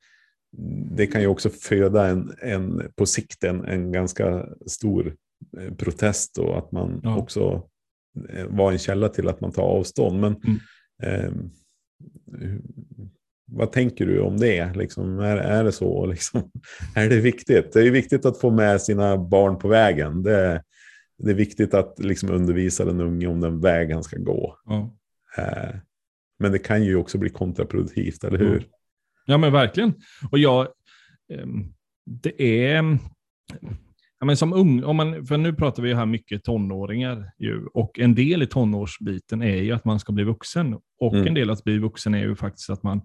det 0.96 1.08
kan 1.08 1.22
ju 1.22 1.28
också 1.28 1.50
föda 1.50 2.08
en, 2.08 2.34
en, 2.42 2.92
på 2.96 3.06
sikt 3.06 3.44
en, 3.44 3.66
en 3.66 3.92
ganska 3.92 4.46
stor 4.66 5.16
eh, 5.58 5.74
protest 5.74 6.38
och 6.38 6.58
att 6.58 6.72
man 6.72 7.02
ja. 7.04 7.18
också 7.18 7.70
eh, 8.30 8.48
var 8.48 8.72
en 8.72 8.80
källa 8.80 9.10
till 9.10 9.28
att 9.28 9.42
man 9.42 9.52
tar 9.52 9.64
avstånd. 9.64 10.20
Men 10.20 10.36
mm. 10.36 11.52
Vad 13.48 13.72
tänker 13.72 14.06
du 14.06 14.20
om 14.20 14.38
det? 14.38 14.76
Liksom, 14.76 15.20
är, 15.20 15.38
är 15.38 15.64
det 15.64 15.72
så? 15.72 16.06
Liksom, 16.06 16.52
är 16.96 17.10
det 17.10 17.22
viktigt? 17.22 17.74
Det 17.74 17.80
är 17.80 17.92
viktigt 17.92 18.26
att 18.26 18.40
få 18.40 18.52
med 18.52 18.82
sina 18.82 19.18
barn 19.18 19.60
på 19.60 19.68
vägen. 19.68 20.24
Det, 20.24 20.64
det 21.18 21.32
är 21.32 21.36
viktigt 21.36 21.74
att 21.74 22.00
liksom 22.00 22.32
undervisa 22.32 22.86
den 22.86 23.02
unge 23.02 23.28
om 23.28 23.42
den 23.42 23.62
väg 23.62 23.94
han 23.94 24.04
ska 24.04 24.18
gå. 24.18 24.58
Ja. 24.66 24.96
Eh, 25.38 25.76
men 26.40 26.52
det 26.52 26.60
kan 26.60 26.84
ju 26.84 26.96
också 26.96 27.18
bli 27.18 27.30
kontraproduktivt, 27.30 28.24
eller 28.24 28.38
hur? 28.38 28.68
Ja, 29.26 29.38
men 29.38 29.54
verkligen. 29.54 29.94
Och 30.32 30.40
jag, 30.40 30.68
ehm, 31.34 31.74
det 32.06 32.66
är... 32.68 32.98
Ja, 34.20 34.26
men 34.26 34.38
som 34.38 34.54
ung, 34.54 34.84
om 34.84 34.96
man, 34.96 35.26
för 35.26 35.38
nu 35.38 35.54
pratar 35.54 35.84
vi 35.84 35.94
här 35.94 36.06
mycket 36.06 36.44
tonåringar 36.44 37.32
ju, 37.38 37.66
och 37.74 38.00
en 38.00 38.16
del 38.16 38.44
i 38.44 38.48
tonårsbiten 38.48 39.42
är 39.42 39.56
ju 39.56 39.72
att 39.72 39.86
man 39.86 40.00
ska 40.00 40.14
bli 40.14 40.24
vuxen. 40.24 40.78
Och 41.00 41.14
mm. 41.14 41.28
en 41.28 41.34
del 41.34 41.50
att 41.50 41.64
bli 41.64 41.78
vuxen 41.78 42.14
är 42.14 42.20
ju 42.20 42.36
faktiskt 42.36 42.70
att 42.70 42.84
man, 42.84 43.02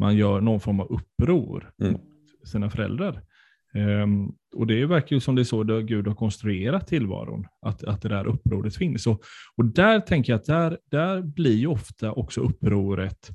man 0.00 0.16
gör 0.16 0.40
någon 0.40 0.60
form 0.60 0.80
av 0.80 0.86
uppror 0.92 1.72
mm. 1.80 1.92
mot 1.92 2.02
sina 2.44 2.70
föräldrar. 2.70 3.22
Um, 3.74 4.34
och 4.54 4.66
det 4.66 4.86
verkar 4.86 5.16
ju 5.16 5.20
som 5.20 5.34
det 5.34 5.42
är 5.42 5.44
så 5.44 5.60
att 5.60 5.84
Gud 5.84 6.06
har 6.06 6.14
konstruerat 6.14 6.86
tillvaron, 6.86 7.46
att, 7.62 7.84
att 7.84 8.02
det 8.02 8.08
där 8.08 8.26
upproret 8.26 8.76
finns. 8.76 9.06
Och, 9.06 9.22
och 9.56 9.64
där 9.64 10.00
tänker 10.00 10.32
jag 10.32 10.40
att 10.40 10.46
där, 10.46 10.78
där 10.90 11.22
blir 11.22 11.66
ofta 11.66 12.12
också 12.12 12.40
upproret 12.40 13.30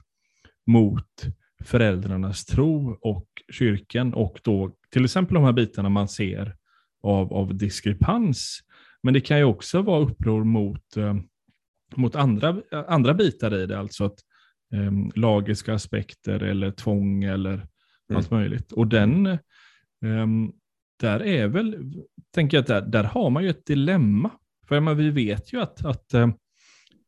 mot 0.67 1.25
föräldrarnas 1.63 2.45
tro 2.45 2.97
och 3.01 3.27
kyrkan 3.51 4.13
och 4.13 4.39
då 4.43 4.71
till 4.89 5.05
exempel 5.05 5.35
de 5.35 5.43
här 5.43 5.53
bitarna 5.53 5.89
man 5.89 6.07
ser 6.07 6.55
av, 7.03 7.33
av 7.33 7.55
diskrepans. 7.55 8.59
Men 9.03 9.13
det 9.13 9.21
kan 9.21 9.37
ju 9.37 9.43
också 9.43 9.81
vara 9.81 9.99
uppror 9.99 10.43
mot, 10.43 10.97
eh, 10.97 11.15
mot 11.95 12.15
andra, 12.15 12.61
andra 12.87 13.13
bitar 13.13 13.55
i 13.55 13.65
det, 13.65 13.79
alltså 13.79 14.05
att 14.05 14.19
eh, 14.73 14.91
lagiska 15.15 15.73
aspekter 15.73 16.43
eller 16.43 16.71
tvång 16.71 17.23
eller 17.23 17.53
mm. 17.53 17.67
allt 18.15 18.31
möjligt. 18.31 18.71
Och 18.71 18.87
den, 18.87 19.25
eh, 19.25 20.27
där 20.99 21.23
är 21.23 21.47
väl, 21.47 21.93
tänker 22.33 22.57
jag 22.57 22.61
att 22.61 22.67
där, 22.67 22.81
där 22.81 23.03
har 23.03 23.29
man 23.29 23.43
ju 23.43 23.49
ett 23.49 23.65
dilemma. 23.65 24.31
För 24.67 24.79
man, 24.79 24.97
vi 24.97 25.09
vet 25.09 25.53
ju 25.53 25.61
att, 25.61 25.85
att, 25.85 26.13
eh, 26.13 26.29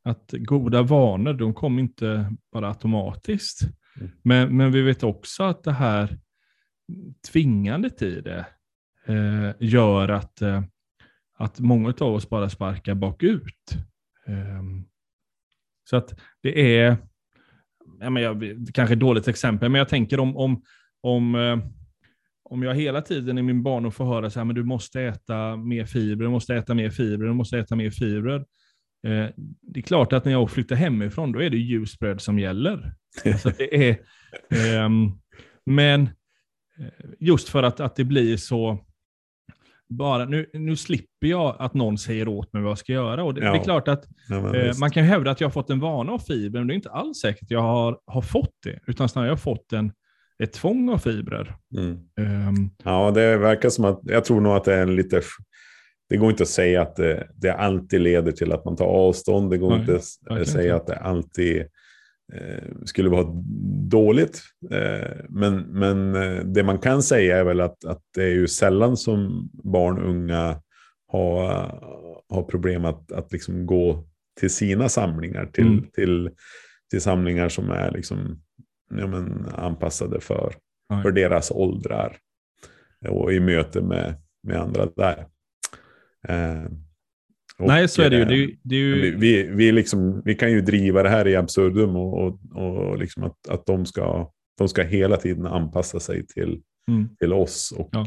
att 0.04 0.34
goda 0.38 0.82
vanor, 0.82 1.32
de 1.34 1.54
kommer 1.54 1.82
inte 1.82 2.32
bara 2.52 2.68
automatiskt. 2.68 3.60
Mm. 3.96 4.10
Men, 4.22 4.56
men 4.56 4.72
vi 4.72 4.82
vet 4.82 5.02
också 5.02 5.42
att 5.42 5.64
det 5.64 5.72
här 5.72 6.18
tvingandet 7.32 8.02
i 8.02 8.20
det 8.20 8.46
eh, 9.06 9.50
gör 9.58 10.08
att, 10.08 10.42
eh, 10.42 10.62
att 11.34 11.60
många 11.60 11.94
av 12.00 12.14
oss 12.14 12.28
bara 12.28 12.50
sparkar 12.50 12.94
bakut. 12.94 13.76
Eh, 14.26 14.62
så 15.84 15.96
att 15.96 16.20
det 16.42 16.76
är, 16.76 16.96
ja, 18.00 18.10
men 18.10 18.22
jag, 18.22 18.44
kanske 18.74 18.94
ett 18.94 19.00
dåligt 19.00 19.28
exempel, 19.28 19.68
men 19.68 19.78
jag 19.78 19.88
tänker 19.88 20.20
om, 20.20 20.36
om, 20.36 20.62
om, 21.00 21.34
eh, 21.34 21.58
om 22.44 22.62
jag 22.62 22.74
hela 22.74 23.02
tiden 23.02 23.38
i 23.38 23.42
min 23.42 23.62
barndom 23.62 23.92
får 23.92 24.04
höra 24.04 24.30
så 24.30 24.40
här, 24.40 24.44
men 24.44 24.56
du 24.56 24.64
måste 24.64 25.02
äta 25.02 25.56
mer 25.56 25.84
fibrer, 25.84 26.26
du 26.26 26.30
måste 26.30 26.54
äta 26.54 26.74
mer 26.74 26.90
fibrer, 26.90 27.28
du 27.28 27.34
måste 27.34 27.58
äta 27.58 27.76
mer 27.76 27.90
fibrer. 27.90 28.36
Eh, 29.06 29.26
det 29.62 29.80
är 29.80 29.82
klart 29.82 30.12
att 30.12 30.24
när 30.24 30.32
jag 30.32 30.50
flyttar 30.50 30.76
hemifrån, 30.76 31.32
då 31.32 31.42
är 31.42 31.50
det 31.50 31.56
ljusbröd 31.56 32.20
som 32.20 32.38
gäller. 32.38 32.94
Alltså 33.24 33.52
det 33.58 33.88
är, 33.88 33.90
eh, 34.50 34.90
men 35.66 36.10
just 37.18 37.48
för 37.48 37.62
att, 37.62 37.80
att 37.80 37.96
det 37.96 38.04
blir 38.04 38.36
så, 38.36 38.84
bara, 39.88 40.24
nu, 40.24 40.50
nu 40.52 40.76
slipper 40.76 41.26
jag 41.26 41.56
att 41.58 41.74
någon 41.74 41.98
säger 41.98 42.28
åt 42.28 42.52
mig 42.52 42.62
vad 42.62 42.70
jag 42.70 42.78
ska 42.78 42.92
göra. 42.92 43.24
Och 43.24 43.34
det, 43.34 43.40
ja. 43.44 43.52
det 43.52 43.58
är 43.58 43.64
klart 43.64 43.88
att 43.88 44.04
ja, 44.28 44.56
eh, 44.56 44.78
man 44.80 44.90
kan 44.90 45.04
hävda 45.04 45.30
att 45.30 45.40
jag 45.40 45.48
har 45.48 45.52
fått 45.52 45.70
en 45.70 45.80
vana 45.80 46.12
av 46.12 46.18
fiber, 46.18 46.58
men 46.58 46.66
det 46.66 46.72
är 46.72 46.76
inte 46.76 46.90
alls 46.90 47.20
säkert 47.20 47.42
att 47.42 47.50
jag 47.50 47.62
har, 47.62 47.98
har 48.06 48.22
fått 48.22 48.54
det, 48.64 48.78
utan 48.86 49.08
snarare 49.08 49.28
jag 49.28 49.32
har 49.32 49.38
fått 49.38 49.72
en, 49.72 49.92
ett 50.42 50.52
tvång 50.52 50.90
av 50.90 50.98
fibrer. 50.98 51.56
Mm. 51.76 51.90
Um, 52.48 52.70
ja, 52.84 53.10
det 53.10 53.36
verkar 53.36 53.68
som 53.68 53.84
att, 53.84 54.00
jag 54.02 54.24
tror 54.24 54.40
nog 54.40 54.52
att 54.52 54.64
det 54.64 54.74
är 54.74 54.82
en 54.82 54.96
lite 54.96 55.22
det 56.08 56.16
går 56.16 56.30
inte 56.30 56.42
att 56.42 56.48
säga 56.48 56.82
att 56.82 56.96
det, 56.96 57.28
det, 57.34 57.54
alltid 57.54 58.00
leder 58.00 58.32
till 58.32 58.52
att 58.52 58.64
man 58.64 58.76
tar 58.76 58.84
avstånd. 58.84 59.50
Det 59.50 59.58
går 59.58 59.70
Nej, 59.70 59.80
inte 59.80 60.00
att 60.30 60.48
säga 60.48 60.76
att 60.76 60.86
det 60.86 60.96
alltid 60.96 61.56
eh, 61.60 61.66
skulle 62.84 63.08
vara 63.08 63.26
dåligt. 63.88 64.42
Eh, 64.70 65.16
men, 65.28 65.56
men 65.56 66.14
eh, 66.14 66.44
det 66.44 66.62
man 66.62 66.78
kan 66.78 67.02
säga 67.02 67.38
är 67.38 67.44
väl 67.44 67.60
att, 67.60 67.84
att 67.84 68.02
det 68.14 68.22
är 68.22 68.34
ju 68.34 68.48
sällan 68.48 68.96
som 68.96 69.50
barn 69.52 69.98
och 69.98 70.10
unga 70.10 70.62
har, 71.08 71.44
har 72.28 72.42
problem 72.42 72.84
att, 72.84 73.12
att 73.12 73.32
liksom 73.32 73.66
gå 73.66 74.04
till 74.40 74.50
sina 74.50 74.88
samlingar. 74.88 75.46
Till, 75.46 75.66
mm. 75.66 75.90
till, 75.94 76.30
till 76.90 77.00
samlingar 77.00 77.48
som 77.48 77.70
är 77.70 77.90
liksom, 77.90 78.42
ja, 78.90 79.06
men, 79.06 79.46
anpassade 79.54 80.20
för, 80.20 80.54
för 81.02 81.12
deras 81.12 81.50
åldrar. 81.50 82.16
Och 83.08 83.32
i 83.32 83.40
möte 83.40 83.80
med, 83.80 84.14
med 84.42 84.60
andra 84.60 84.86
där. 84.96 85.26
Eh, 86.28 86.70
Nej, 87.58 87.88
så 87.88 88.02
är 88.02 88.10
det 88.10 88.16
ju. 88.16 88.24
Det 88.24 88.34
är, 88.34 88.56
det 88.62 88.74
är 88.74 88.78
ju... 88.78 89.16
Vi, 89.16 89.42
vi, 89.42 89.72
liksom, 89.72 90.22
vi 90.24 90.34
kan 90.34 90.50
ju 90.50 90.60
driva 90.60 91.02
det 91.02 91.08
här 91.08 91.28
i 91.28 91.36
absurdum 91.36 91.96
och, 91.96 92.24
och, 92.24 92.38
och 92.54 92.98
liksom 92.98 93.24
att, 93.24 93.48
att 93.48 93.66
de, 93.66 93.86
ska, 93.86 94.30
de 94.58 94.68
ska 94.68 94.82
hela 94.82 95.16
tiden 95.16 95.46
anpassa 95.46 96.00
sig 96.00 96.26
till, 96.26 96.62
mm. 96.88 97.08
till 97.16 97.32
oss. 97.32 97.74
Och 97.76 97.88
ja. 97.92 98.06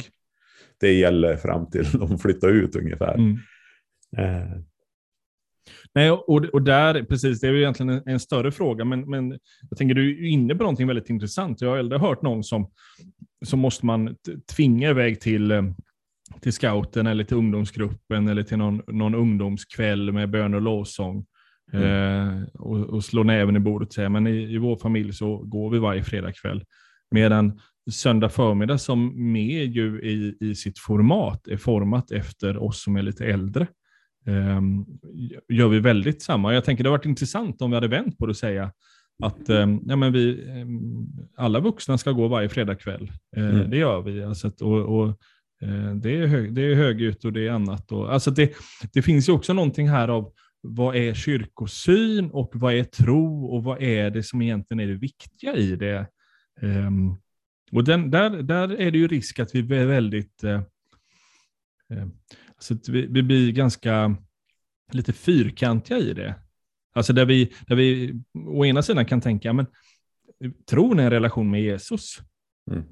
det 0.79 0.93
gäller 0.93 1.37
fram 1.37 1.69
till 1.69 1.85
de 1.93 2.19
flyttar 2.19 2.49
ut 2.49 2.75
ungefär. 2.75 3.13
Mm. 3.13 3.37
Eh. 4.17 4.57
Nej, 5.93 6.11
och, 6.11 6.45
och 6.45 6.61
där, 6.61 7.03
precis, 7.03 7.39
det 7.39 7.47
är 7.47 7.51
ju 7.51 7.59
egentligen 7.59 7.89
en, 7.89 8.03
en, 8.05 8.19
större 8.19 8.51
fråga, 8.51 8.85
men, 8.85 9.09
men 9.09 9.39
jag 9.69 9.77
tänker 9.77 9.95
du 9.95 10.27
är 10.27 10.29
inne 10.29 10.55
på 10.55 10.63
någonting 10.63 10.87
väldigt 10.87 11.09
intressant. 11.09 11.61
Jag 11.61 11.69
har 11.69 11.77
aldrig 11.77 12.01
hört 12.01 12.21
någon 12.21 12.43
som, 12.43 12.71
som 13.45 13.59
måste 13.59 13.85
man 13.85 14.15
tvinga 14.55 14.89
iväg 14.89 15.21
till 15.21 15.51
eh, 15.51 15.63
till 16.39 16.53
scouten 16.53 17.07
eller 17.07 17.23
till 17.23 17.37
ungdomsgruppen 17.37 18.27
eller 18.27 18.43
till 18.43 18.57
någon, 18.57 18.81
någon 18.87 19.15
ungdomskväll 19.15 20.11
med 20.11 20.29
bön 20.29 20.53
och 20.53 20.61
lovsång. 20.61 21.25
Mm. 21.73 21.87
Eh, 21.87 22.43
och, 22.53 22.79
och 22.79 23.03
slå 23.03 23.23
näven 23.23 23.55
i 23.55 23.59
bordet 23.59 23.87
och 23.87 23.93
säga, 23.93 24.09
men 24.09 24.27
i, 24.27 24.53
i 24.53 24.57
vår 24.57 24.75
familj 24.75 25.13
så 25.13 25.37
går 25.37 25.69
vi 25.69 25.79
varje 25.79 26.03
fredagkväll. 26.03 26.63
Medan 27.11 27.59
söndag 27.91 28.29
förmiddag 28.29 28.77
som 28.77 29.31
med 29.31 29.75
ju 29.75 30.01
i, 30.01 30.37
i 30.39 30.55
sitt 30.55 30.79
format 30.79 31.47
är 31.47 31.57
format 31.57 32.11
efter 32.11 32.57
oss 32.57 32.83
som 32.83 32.95
är 32.95 33.01
lite 33.01 33.25
äldre. 33.25 33.67
Eh, 34.27 34.61
gör 35.49 35.67
vi 35.67 35.79
väldigt 35.79 36.21
samma. 36.21 36.53
Jag 36.53 36.65
tänker 36.65 36.83
det 36.83 36.89
har 36.89 36.97
varit 36.97 37.05
intressant 37.05 37.61
om 37.61 37.71
vi 37.71 37.75
hade 37.75 37.87
vänt 37.87 38.17
på 38.17 38.25
det 38.25 38.29
och 38.29 38.37
säga 38.37 38.71
att 39.23 39.49
eh, 39.49 39.77
ja, 39.85 39.95
men 39.95 40.13
vi, 40.13 40.31
eh, 40.31 40.65
alla 41.43 41.59
vuxna 41.59 41.97
ska 41.97 42.11
gå 42.11 42.27
varje 42.27 42.49
fredagkväll. 42.49 43.11
Eh, 43.37 43.49
mm. 43.49 43.69
Det 43.69 43.77
gör 43.77 44.01
vi. 44.01 44.23
Alltså, 44.23 44.51
och, 44.61 44.99
och 44.99 45.07
Eh, 45.07 45.15
det 45.95 46.15
är, 46.15 46.27
hög, 46.27 46.53
det 46.53 46.61
är 46.61 46.75
högljutt 46.75 47.25
och 47.25 47.33
det 47.33 47.47
är 47.47 47.51
annat. 47.51 47.91
Och, 47.91 48.13
alltså 48.13 48.31
det, 48.31 48.53
det 48.93 49.01
finns 49.01 49.29
ju 49.29 49.33
också 49.33 49.53
någonting 49.53 49.89
här 49.89 50.07
av 50.07 50.33
vad 50.61 50.95
är 50.95 51.13
kyrkosyn 51.13 52.29
och 52.31 52.51
vad 52.53 52.73
är 52.73 52.83
tro 52.83 53.45
och 53.45 53.63
vad 53.63 53.81
är 53.81 54.09
det 54.09 54.23
som 54.23 54.41
egentligen 54.41 54.79
är 54.79 54.87
det 54.87 54.99
viktiga 54.99 55.55
i 55.55 55.75
det. 55.75 56.07
Um, 56.61 57.17
och 57.71 57.83
den, 57.83 58.11
där, 58.11 58.29
där 58.29 58.71
är 58.71 58.91
det 58.91 58.97
ju 58.97 59.07
risk 59.07 59.39
att 59.39 59.55
vi 59.55 59.59
är 59.59 59.85
väldigt, 59.85 60.43
uh, 60.43 60.61
uh, 61.93 62.07
alltså 62.55 62.75
vi, 62.87 63.05
vi 63.05 63.23
blir 63.23 63.51
ganska 63.51 64.17
lite 64.91 65.13
fyrkantiga 65.13 65.97
i 65.97 66.13
det. 66.13 66.35
Alltså 66.93 67.13
där 67.13 67.25
vi, 67.25 67.53
där 67.67 67.75
vi 67.75 68.13
å 68.33 68.65
ena 68.65 68.81
sidan 68.81 69.05
kan 69.05 69.21
tänka, 69.21 69.53
men 69.53 69.65
tron 70.69 70.99
är 70.99 71.03
en 71.03 71.09
relation 71.09 71.51
med 71.51 71.61
Jesus. 71.61 72.17
Mm. 72.71 72.83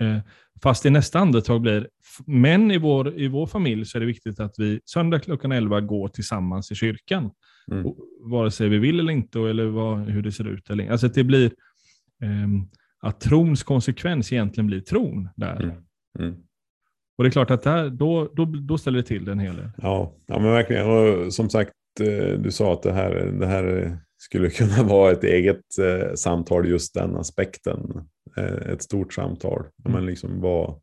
Uh, 0.00 0.22
Fast 0.62 0.86
i 0.86 0.90
nästa 0.90 1.18
andetag 1.18 1.60
blir, 1.60 1.88
men 2.26 2.70
i 2.70 2.78
vår, 2.78 3.18
i 3.18 3.28
vår 3.28 3.46
familj 3.46 3.84
så 3.84 3.98
är 3.98 4.00
det 4.00 4.06
viktigt 4.06 4.40
att 4.40 4.54
vi 4.58 4.80
söndag 4.84 5.18
klockan 5.18 5.52
11 5.52 5.80
går 5.80 6.08
tillsammans 6.08 6.72
i 6.72 6.74
kyrkan. 6.74 7.30
Mm. 7.70 7.92
vare 8.20 8.50
sig 8.50 8.68
vi 8.68 8.78
vill 8.78 9.00
eller 9.00 9.12
inte, 9.12 9.40
eller 9.40 9.66
vad, 9.66 9.98
hur 9.98 10.22
det 10.22 10.32
ser 10.32 10.48
ut. 10.48 10.70
Eller, 10.70 10.90
alltså 10.90 11.06
att 11.06 11.14
det 11.14 11.24
blir 11.24 11.44
eh, 12.22 12.48
att 13.00 13.20
trons 13.20 13.62
konsekvens 13.62 14.32
egentligen 14.32 14.66
blir 14.66 14.80
tron 14.80 15.28
där. 15.36 15.62
Mm. 15.62 15.76
Mm. 16.18 16.34
Och 17.18 17.24
det 17.24 17.28
är 17.28 17.30
klart 17.30 17.50
att 17.50 17.62
där, 17.62 17.90
då, 17.90 18.32
då, 18.34 18.44
då 18.44 18.78
ställer 18.78 18.98
det 18.98 19.04
till 19.04 19.24
det 19.24 19.32
en 19.32 19.38
hel 19.38 19.56
del. 19.56 19.70
Ja, 19.76 20.14
ja 20.26 20.38
men 20.38 20.50
verkligen. 20.50 20.86
Och 20.86 21.34
som 21.34 21.50
sagt, 21.50 21.72
eh, 22.00 22.38
du 22.38 22.50
sa 22.50 22.72
att 22.72 22.82
det 22.82 22.92
här, 22.92 23.14
det 23.14 23.46
här 23.46 23.98
skulle 24.16 24.50
kunna 24.58 24.82
vara 24.82 25.12
ett 25.12 25.24
eget 25.24 25.78
eh, 25.80 26.14
samtal, 26.14 26.68
just 26.68 26.94
den 26.94 27.16
aspekten. 27.16 28.08
Eh, 28.38 28.72
ett 28.72 28.82
stort 28.82 29.14
samtal. 29.14 29.60
Mm. 29.60 29.92
Men 29.92 30.06
liksom 30.06 30.40
vad, 30.40 30.80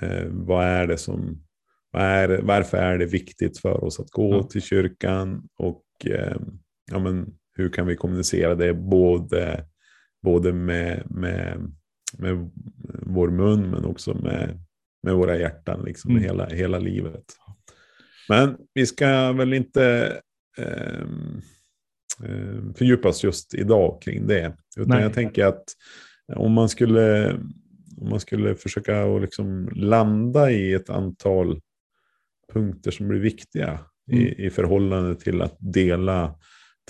eh, 0.00 0.26
vad 0.30 0.64
är 0.64 0.86
det 0.86 0.98
som, 0.98 1.42
vad 1.90 2.02
är, 2.02 2.40
varför 2.42 2.76
är 2.76 2.98
det 2.98 3.06
viktigt 3.06 3.58
för 3.58 3.84
oss 3.84 4.00
att 4.00 4.10
gå 4.10 4.34
mm. 4.34 4.48
till 4.48 4.62
kyrkan 4.62 5.48
och 5.58 5.84
eh, 6.04 6.36
ja, 6.90 6.98
men, 6.98 7.26
hur 7.52 7.68
kan 7.68 7.86
vi 7.86 7.96
kommunicera 7.96 8.54
det 8.54 8.74
både, 8.74 9.64
både 10.22 10.52
med, 10.52 11.06
med, 11.10 11.72
med 12.18 12.50
vår 13.02 13.30
mun 13.30 13.70
men 13.70 13.84
också 13.84 14.14
med, 14.14 14.60
med 15.02 15.14
våra 15.14 15.36
hjärtan, 15.36 15.82
liksom, 15.84 16.10
mm. 16.10 16.22
hela, 16.22 16.46
hela 16.46 16.78
livet. 16.78 17.24
Men 18.28 18.56
vi 18.74 18.86
ska 18.86 19.32
väl 19.32 19.54
inte 19.54 20.16
eh, 20.58 21.06
fördjupas 22.74 23.24
just 23.24 23.54
idag 23.54 24.02
kring 24.02 24.26
det. 24.26 24.56
Utan 24.76 24.88
Nej. 24.88 25.02
jag 25.02 25.14
tänker 25.14 25.44
att 25.44 25.64
om 26.34 26.52
man 26.52 26.68
skulle, 26.68 27.32
om 28.00 28.08
man 28.10 28.20
skulle 28.20 28.54
försöka 28.54 29.04
att 29.04 29.22
liksom 29.22 29.68
landa 29.74 30.50
i 30.50 30.72
ett 30.72 30.90
antal 30.90 31.60
punkter 32.52 32.90
som 32.90 33.08
blir 33.08 33.20
viktiga 33.20 33.80
mm. 34.12 34.22
i, 34.22 34.46
i 34.46 34.50
förhållande 34.50 35.14
till 35.14 35.42
att 35.42 35.56
dela 35.58 36.34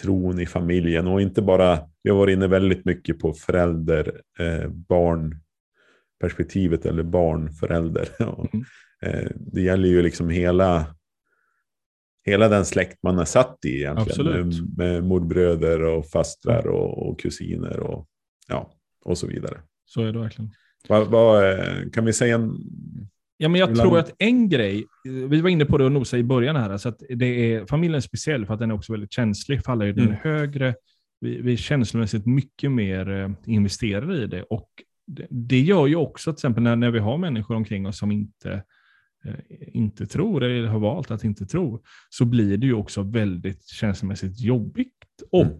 tron 0.02 0.40
i 0.40 0.46
familjen. 0.46 1.06
Och 1.06 1.20
inte 1.20 1.42
bara, 1.42 1.78
vi 2.02 2.10
har 2.10 2.18
varit 2.18 2.32
inne 2.32 2.46
väldigt 2.46 2.84
mycket 2.84 3.18
på 3.18 3.32
förälder, 3.32 4.20
eh, 4.38 4.68
barn 4.68 5.40
perspektivet 6.20 6.86
eller 6.86 7.02
barn, 7.02 7.52
förälder. 7.52 8.08
Mm. 8.52 8.64
eh, 9.02 9.30
det 9.36 9.60
gäller 9.60 9.88
ju 9.88 10.02
liksom 10.02 10.30
hela, 10.30 10.86
hela 12.24 12.48
den 12.48 12.64
släkt 12.64 13.02
man 13.02 13.18
är 13.18 13.24
satt 13.24 13.58
i 13.64 13.76
egentligen. 13.76 14.48
Med, 14.48 14.76
med 14.76 15.04
morbröder 15.04 15.82
och 15.82 16.06
fastrar 16.06 16.66
och, 16.66 17.08
och 17.08 17.20
kusiner 17.20 17.80
och, 17.80 18.06
ja, 18.48 18.72
och 19.06 19.18
så 19.18 19.26
vidare. 19.26 19.60
Så 19.84 20.02
är 20.02 20.12
det 20.12 20.18
verkligen. 20.18 20.50
Vad, 20.88 21.08
vad, 21.08 21.50
eh, 21.50 21.90
kan 21.92 22.04
vi 22.04 22.12
säga 22.12 22.34
en 22.34 22.58
Ja, 23.38 23.48
men 23.48 23.60
jag 23.60 23.76
tror 23.76 23.98
att 23.98 24.14
en 24.18 24.48
grej, 24.48 24.86
vi 25.04 25.40
var 25.40 25.50
inne 25.50 25.64
på 25.64 25.78
det 25.78 25.84
och 25.84 25.92
nosade 25.92 26.20
i 26.20 26.24
början 26.24 26.56
här, 26.56 26.78
så 26.78 26.88
att 26.88 27.02
det 27.08 27.54
är, 27.54 27.66
familjen 27.66 27.96
är 27.96 28.00
speciell 28.00 28.46
för 28.46 28.54
att 28.54 28.60
den 28.60 28.70
är 28.70 28.74
också 28.74 28.92
väldigt 28.92 29.12
känslig. 29.12 29.64
För 29.64 29.72
alla 29.72 29.86
är 29.86 29.92
den 29.92 30.06
mm. 30.06 30.16
högre, 30.22 30.74
vi, 31.20 31.40
vi 31.40 31.52
är 31.52 31.56
känslomässigt 31.56 32.26
mycket 32.26 32.72
mer 32.72 33.10
eh, 33.10 33.30
investerade 33.46 34.22
i 34.22 34.26
det. 34.26 34.42
Och 34.42 34.68
det, 35.06 35.26
det, 35.30 35.60
gör 35.60 35.86
ju 35.86 35.96
också, 35.96 36.32
till 36.32 36.36
exempel 36.36 36.62
när, 36.62 36.76
när 36.76 36.90
vi 36.90 36.98
har 36.98 37.18
människor 37.18 37.54
omkring 37.54 37.86
oss 37.86 37.98
som 37.98 38.12
inte, 38.12 38.62
eh, 39.24 39.34
inte 39.68 40.06
tror, 40.06 40.44
eller 40.44 40.68
har 40.68 40.78
valt 40.78 41.10
att 41.10 41.24
inte 41.24 41.46
tro, 41.46 41.82
så 42.10 42.24
blir 42.24 42.56
det 42.56 42.66
ju 42.66 42.74
också 42.74 43.02
väldigt 43.02 43.66
känslomässigt 43.66 44.40
jobbigt. 44.40 45.22
Och, 45.30 45.42
mm. 45.42 45.58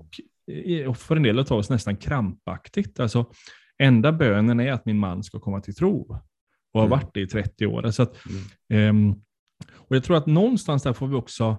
Och 0.89 0.97
för 0.97 1.17
en 1.17 1.23
del 1.23 1.39
av 1.39 1.53
oss 1.53 1.71
nästan 1.71 1.97
krampaktigt. 1.97 3.01
Alltså, 3.01 3.27
enda 3.79 4.13
bönen 4.13 4.61
är 4.61 4.73
att 4.73 4.87
min 4.87 4.99
man 4.99 5.23
ska 5.23 5.41
komma 5.41 5.61
till 5.61 5.75
tro 5.75 6.21
och 6.73 6.81
har 6.81 6.87
mm. 6.87 6.99
varit 6.99 7.15
det 7.15 7.21
i 7.21 7.27
30 7.27 7.67
år. 7.67 7.91
Så 7.91 8.03
att, 8.03 8.17
mm. 8.71 8.89
um, 8.89 9.23
och 9.75 9.97
Jag 9.97 10.05
tror 10.05 10.17
att 10.17 10.27
någonstans 10.27 10.83
där 10.83 10.93
får 10.93 11.07
vi 11.07 11.15
också, 11.15 11.57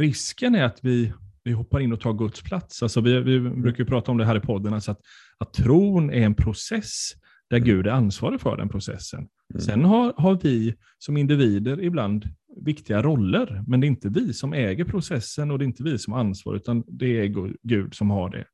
risken 0.00 0.54
är 0.54 0.64
att 0.64 0.78
vi, 0.82 1.12
vi 1.44 1.52
hoppar 1.52 1.80
in 1.80 1.92
och 1.92 2.00
tar 2.00 2.12
Guds 2.12 2.42
plats. 2.42 2.82
Alltså 2.82 3.00
vi, 3.00 3.20
vi 3.20 3.40
brukar 3.40 3.84
prata 3.84 4.10
om 4.10 4.18
det 4.18 4.24
här 4.24 4.36
i 4.36 4.40
podden, 4.40 4.74
alltså 4.74 4.90
att, 4.90 5.00
att 5.38 5.52
tron 5.52 6.10
är 6.10 6.22
en 6.22 6.34
process 6.34 7.12
där 7.52 7.58
mm. 7.58 7.68
Gud 7.68 7.86
är 7.86 7.90
ansvarig 7.90 8.40
för 8.40 8.56
den 8.56 8.68
processen. 8.68 9.18
Mm. 9.54 9.60
Sen 9.60 9.84
har, 9.84 10.14
har 10.16 10.38
vi 10.42 10.74
som 10.98 11.16
individer 11.16 11.80
ibland 11.82 12.24
viktiga 12.64 13.02
roller, 13.02 13.64
men 13.66 13.80
det 13.80 13.86
är 13.86 13.88
inte 13.88 14.08
vi 14.08 14.32
som 14.32 14.52
äger 14.52 14.84
processen 14.84 15.50
och 15.50 15.58
det 15.58 15.64
är 15.64 15.66
inte 15.66 15.82
vi 15.82 15.98
som 15.98 16.12
har 16.12 16.20
ansvar, 16.20 16.54
utan 16.54 16.84
det 16.86 17.20
är 17.20 17.56
Gud 17.62 17.94
som 17.94 18.10
har 18.10 18.30
det. 18.30 18.44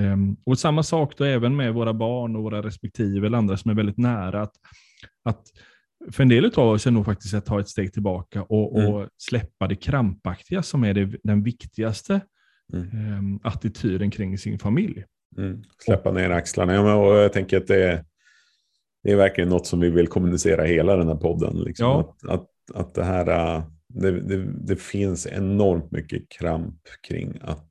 Um, 0.00 0.36
och 0.44 0.58
samma 0.58 0.82
sak 0.82 1.14
då 1.16 1.24
även 1.24 1.56
med 1.56 1.74
våra 1.74 1.94
barn 1.94 2.36
och 2.36 2.42
våra 2.42 2.62
respektive 2.62 3.26
eller 3.26 3.38
andra 3.38 3.56
som 3.56 3.70
är 3.70 3.74
väldigt 3.74 3.98
nära. 3.98 4.42
Att 4.42 4.52
att 5.24 5.42
för 6.12 6.22
en 6.22 6.28
del 6.28 6.44
av 6.44 6.68
oss 6.68 6.86
är 6.86 6.90
nog 6.90 7.04
faktiskt 7.04 7.34
att 7.34 7.46
ta 7.46 7.60
ett 7.60 7.68
steg 7.68 7.92
tillbaka 7.92 8.42
och, 8.42 8.80
mm. 8.80 8.94
och 8.94 9.08
släppa 9.18 9.68
det 9.68 9.76
krampaktiga 9.76 10.62
som 10.62 10.84
är 10.84 10.94
det, 10.94 11.18
den 11.22 11.42
viktigaste 11.42 12.20
mm. 12.72 13.18
um, 13.18 13.40
attityden 13.42 14.10
kring 14.10 14.38
sin 14.38 14.58
familj. 14.58 15.04
Mm. 15.38 15.62
Släppa 15.84 16.12
ner 16.12 16.30
axlarna. 16.30 16.74
Ja, 16.74 16.94
och 16.94 17.16
jag 17.16 17.32
tänker 17.32 17.56
att 17.56 17.66
det 17.66 18.04
det 19.02 19.12
är 19.12 19.16
verkligen 19.16 19.50
något 19.50 19.66
som 19.66 19.80
vi 19.80 19.90
vill 19.90 20.08
kommunicera 20.08 20.64
hela 20.64 20.96
den 20.96 21.08
här 21.08 21.14
podden. 21.14 21.56
Liksom. 21.56 21.86
Ja. 21.86 22.00
Att, 22.00 22.30
att, 22.30 22.48
att 22.74 22.94
det 22.94 23.04
här, 23.04 23.56
äh, 23.56 23.64
det, 23.88 24.20
det, 24.20 24.52
det, 24.66 24.76
finns 24.76 25.26
enormt 25.26 25.90
mycket 25.90 26.28
kramp 26.28 26.80
kring 27.08 27.38
att, 27.42 27.70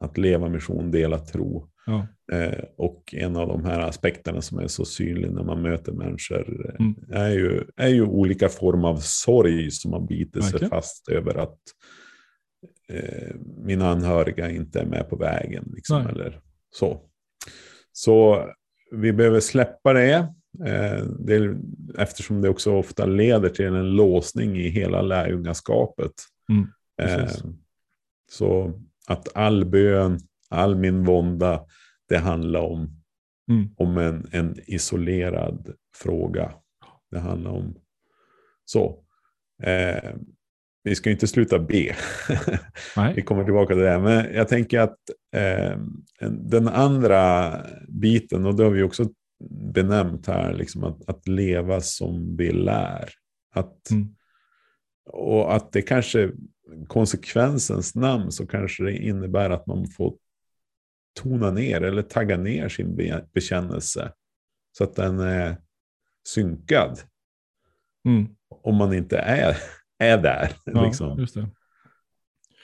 att 0.00 0.18
leva 0.18 0.48
mission, 0.48 0.90
dela 0.90 1.18
tro. 1.18 1.68
Ja. 1.86 2.06
Eh, 2.32 2.64
och 2.76 3.14
en 3.16 3.36
av 3.36 3.48
de 3.48 3.64
här 3.64 3.80
aspekterna 3.80 4.42
som 4.42 4.58
är 4.58 4.66
så 4.66 4.84
synlig 4.84 5.32
när 5.32 5.42
man 5.42 5.62
möter 5.62 5.92
människor 5.92 6.66
eh, 6.68 6.86
mm. 6.86 6.94
är, 7.10 7.30
ju, 7.30 7.64
är 7.76 7.88
ju 7.88 8.02
olika 8.02 8.48
former 8.48 8.88
av 8.88 8.96
sorg 8.96 9.70
som 9.70 9.90
man 9.90 10.06
biter 10.06 10.40
sig 10.40 10.52
Verkligen. 10.52 10.70
fast 10.70 11.08
över 11.08 11.34
att 11.34 11.58
eh, 12.88 13.34
mina 13.64 13.88
anhöriga 13.88 14.50
inte 14.50 14.80
är 14.80 14.86
med 14.86 15.10
på 15.10 15.16
vägen. 15.16 15.72
Liksom, 15.74 16.06
eller 16.06 16.40
så. 16.70 17.00
så 17.92 18.46
vi 18.90 19.12
behöver 19.12 19.40
släppa 19.40 19.92
det, 19.92 20.14
eh, 20.64 21.04
det, 21.18 21.56
eftersom 21.98 22.40
det 22.40 22.48
också 22.48 22.72
ofta 22.72 23.06
leder 23.06 23.48
till 23.48 23.64
en 23.64 23.90
låsning 23.90 24.56
i 24.56 24.68
hela 24.68 25.02
lärjungaskapet. 25.02 26.12
Mm. 26.48 26.68
Eh, 27.02 27.30
så 28.30 28.80
att 29.06 29.36
all 29.36 29.64
bön, 29.64 30.20
all 30.48 30.74
min 30.74 31.04
vånda, 31.04 31.66
det 32.08 32.18
handlar 32.18 32.60
om, 32.60 33.02
mm. 33.50 33.68
om 33.76 33.98
en, 33.98 34.28
en 34.32 34.54
isolerad 34.66 35.74
fråga. 35.96 36.52
Det 37.10 37.18
handlar 37.18 37.50
om 37.50 37.74
så. 38.64 39.02
Vi 40.86 40.94
ska 40.94 41.10
inte 41.10 41.26
sluta 41.26 41.58
be. 41.58 41.96
vi 43.14 43.22
kommer 43.22 43.44
tillbaka 43.44 43.74
till 43.74 43.82
det. 43.82 43.98
Men 43.98 44.34
jag 44.34 44.48
tänker 44.48 44.80
att 44.80 44.98
eh, 45.36 45.78
den 46.30 46.68
andra 46.68 47.52
biten, 47.88 48.46
och 48.46 48.56
det 48.56 48.64
har 48.64 48.70
vi 48.70 48.82
också 48.82 49.08
benämnt 49.50 50.26
här, 50.26 50.54
liksom 50.54 50.84
att, 50.84 51.08
att 51.08 51.28
leva 51.28 51.80
som 51.80 52.36
vi 52.36 52.52
lär. 52.52 53.10
Att, 53.54 53.90
mm. 53.90 54.14
Och 55.10 55.54
att 55.54 55.72
det 55.72 55.82
kanske, 55.82 56.30
konsekvensens 56.86 57.94
namn, 57.94 58.32
så 58.32 58.46
kanske 58.46 58.84
det 58.84 58.96
innebär 58.96 59.50
att 59.50 59.66
man 59.66 59.86
får 59.88 60.16
tona 61.20 61.50
ner 61.50 61.80
eller 61.80 62.02
tagga 62.02 62.36
ner 62.36 62.68
sin 62.68 62.96
bekännelse 63.32 64.12
så 64.72 64.84
att 64.84 64.94
den 64.94 65.20
är 65.20 65.56
synkad. 66.28 67.00
Mm. 68.04 68.26
Om 68.48 68.76
man 68.76 68.94
inte 68.94 69.18
är, 69.18 69.56
är 69.98 70.18
där. 70.18 70.50
Ja, 70.64 70.84
liksom. 70.84 71.18
just 71.18 71.34
det. 71.34 71.48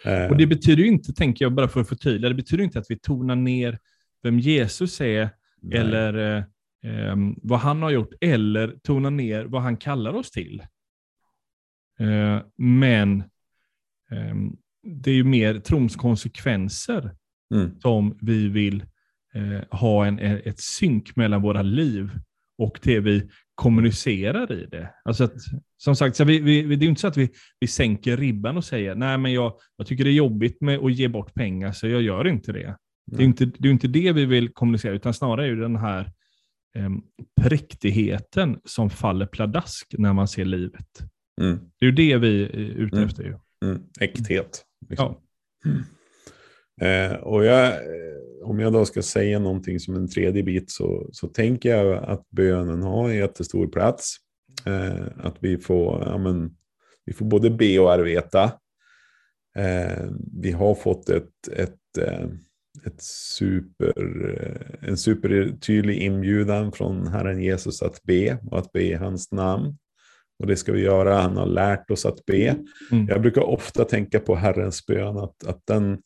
Eh. 0.04 0.30
Och 0.30 0.36
det 0.36 0.46
betyder 0.46 0.82
ju 0.82 0.88
inte, 0.88 1.12
tänker 1.12 1.44
jag 1.44 1.52
bara 1.52 1.68
för 1.68 1.80
att 1.80 1.88
förtydliga, 1.88 2.28
det 2.28 2.34
betyder 2.34 2.64
inte 2.64 2.78
att 2.78 2.90
vi 2.90 2.98
tonar 2.98 3.36
ner 3.36 3.78
vem 4.22 4.38
Jesus 4.38 5.00
är 5.00 5.30
Nej. 5.60 5.78
eller 5.78 6.36
eh, 6.36 6.44
eh, 6.92 7.16
vad 7.42 7.58
han 7.58 7.82
har 7.82 7.90
gjort, 7.90 8.12
eller 8.20 8.76
tonar 8.82 9.10
ner 9.10 9.44
vad 9.44 9.62
han 9.62 9.76
kallar 9.76 10.14
oss 10.14 10.30
till. 10.30 10.62
Eh, 12.00 12.42
men 12.56 13.24
ehm, 14.10 14.56
det 14.82 15.10
är 15.10 15.14
ju 15.14 15.24
mer 15.24 15.58
trons 15.58 15.96
konsekvenser 15.96 17.16
mm. 17.54 17.80
som 17.80 18.18
vi 18.20 18.48
vill 18.48 18.84
eh, 19.34 19.78
ha 19.78 20.06
en, 20.06 20.18
ett 20.18 20.60
synk 20.60 21.16
mellan 21.16 21.42
våra 21.42 21.62
liv 21.62 22.10
och 22.58 22.78
det 22.82 23.00
vi 23.00 23.30
kommunicerar 23.54 24.52
i 24.52 24.66
det. 24.66 24.94
Alltså 25.04 25.24
att, 25.24 25.34
som 25.76 25.96
sagt, 25.96 26.16
så 26.16 26.24
vi, 26.24 26.38
vi, 26.38 26.76
det 26.76 26.86
är 26.86 26.88
inte 26.88 27.00
så 27.00 27.06
att 27.06 27.16
vi, 27.16 27.30
vi 27.60 27.66
sänker 27.66 28.16
ribban 28.16 28.56
och 28.56 28.64
säger 28.64 28.94
nej 28.94 29.18
men 29.18 29.32
jag, 29.32 29.52
jag 29.76 29.86
tycker 29.86 30.04
det 30.04 30.10
är 30.10 30.14
jobbigt 30.14 30.60
med 30.60 30.78
att 30.78 30.92
ge 30.92 31.08
bort 31.08 31.34
pengar 31.34 31.72
så 31.72 31.88
jag 31.88 32.02
gör 32.02 32.28
inte 32.28 32.52
det. 32.52 32.76
Det 33.06 33.22
är 33.22 33.26
inte 33.26 33.44
det, 33.44 33.68
är 33.68 33.72
inte 33.72 33.88
det 33.88 34.12
vi 34.12 34.24
vill 34.24 34.48
kommunicera, 34.48 34.92
utan 34.92 35.14
snarare 35.14 35.46
är 35.46 35.56
den 35.56 35.76
här 35.76 36.00
eh, 36.76 36.90
präktigheten 37.40 38.60
som 38.64 38.90
faller 38.90 39.26
pladask 39.26 39.94
när 39.98 40.12
man 40.12 40.28
ser 40.28 40.44
livet. 40.44 40.86
Mm. 41.40 41.58
Det 41.78 41.86
är 41.86 41.90
ju 41.90 41.92
det 41.92 42.16
vi 42.16 42.42
är 42.42 42.48
ute 42.58 42.96
mm. 42.96 43.08
efter. 43.08 43.24
Ju. 43.24 43.38
Mm. 43.64 43.82
Äkthet. 44.00 44.64
Liksom. 44.88 45.14
Ja. 45.64 45.72
Eh, 46.80 47.12
och 47.12 47.44
jag, 47.44 47.66
eh, 47.66 48.12
om 48.44 48.60
jag 48.60 48.72
då 48.72 48.84
ska 48.84 49.02
säga 49.02 49.38
någonting 49.38 49.80
som 49.80 49.94
en 49.94 50.08
tredje 50.08 50.42
bit 50.42 50.70
så, 50.70 51.08
så 51.12 51.28
tänker 51.28 51.76
jag 51.76 52.04
att 52.04 52.30
bönen 52.30 52.82
har 52.82 53.08
en 53.08 53.16
jättestor 53.16 53.66
plats. 53.66 54.16
Eh, 54.66 55.06
att 55.16 55.36
vi 55.40 55.58
får, 55.58 56.02
ja, 56.06 56.18
men, 56.18 56.56
vi 57.04 57.12
får 57.12 57.26
både 57.26 57.50
be 57.50 57.78
och 57.78 57.92
arbeta. 57.92 58.44
Eh, 59.56 60.10
vi 60.42 60.50
har 60.50 60.74
fått 60.74 61.08
ett, 61.08 61.48
ett, 61.52 61.98
eh, 61.98 62.28
ett 62.86 63.02
super, 63.02 63.92
eh, 64.40 64.88
en 64.88 64.96
supertydlig 64.96 65.98
inbjudan 65.98 66.72
från 66.72 67.06
Herren 67.06 67.42
Jesus 67.42 67.82
att 67.82 68.02
be 68.02 68.38
och 68.50 68.58
att 68.58 68.72
be 68.72 68.82
i 68.82 68.94
hans 68.94 69.32
namn. 69.32 69.78
Och 70.38 70.46
det 70.46 70.56
ska 70.56 70.72
vi 70.72 70.80
göra. 70.80 71.20
Han 71.20 71.36
har 71.36 71.46
lärt 71.46 71.90
oss 71.90 72.06
att 72.06 72.24
be. 72.26 72.56
Mm. 72.92 73.06
Jag 73.08 73.22
brukar 73.22 73.42
ofta 73.42 73.84
tänka 73.84 74.20
på 74.20 74.34
Herrens 74.34 74.86
bön, 74.86 75.16
att, 75.16 75.44
att 75.44 75.60
den, 75.66 75.98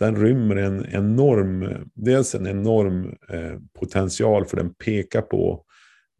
den 0.00 0.16
rymmer 0.16 0.56
en 0.56 0.86
enorm, 0.86 1.88
dels 1.94 2.34
en 2.34 2.46
enorm 2.46 3.14
eh, 3.28 3.58
potential, 3.78 4.44
för 4.44 4.56
den 4.56 4.74
pekar 4.74 5.22
på 5.22 5.64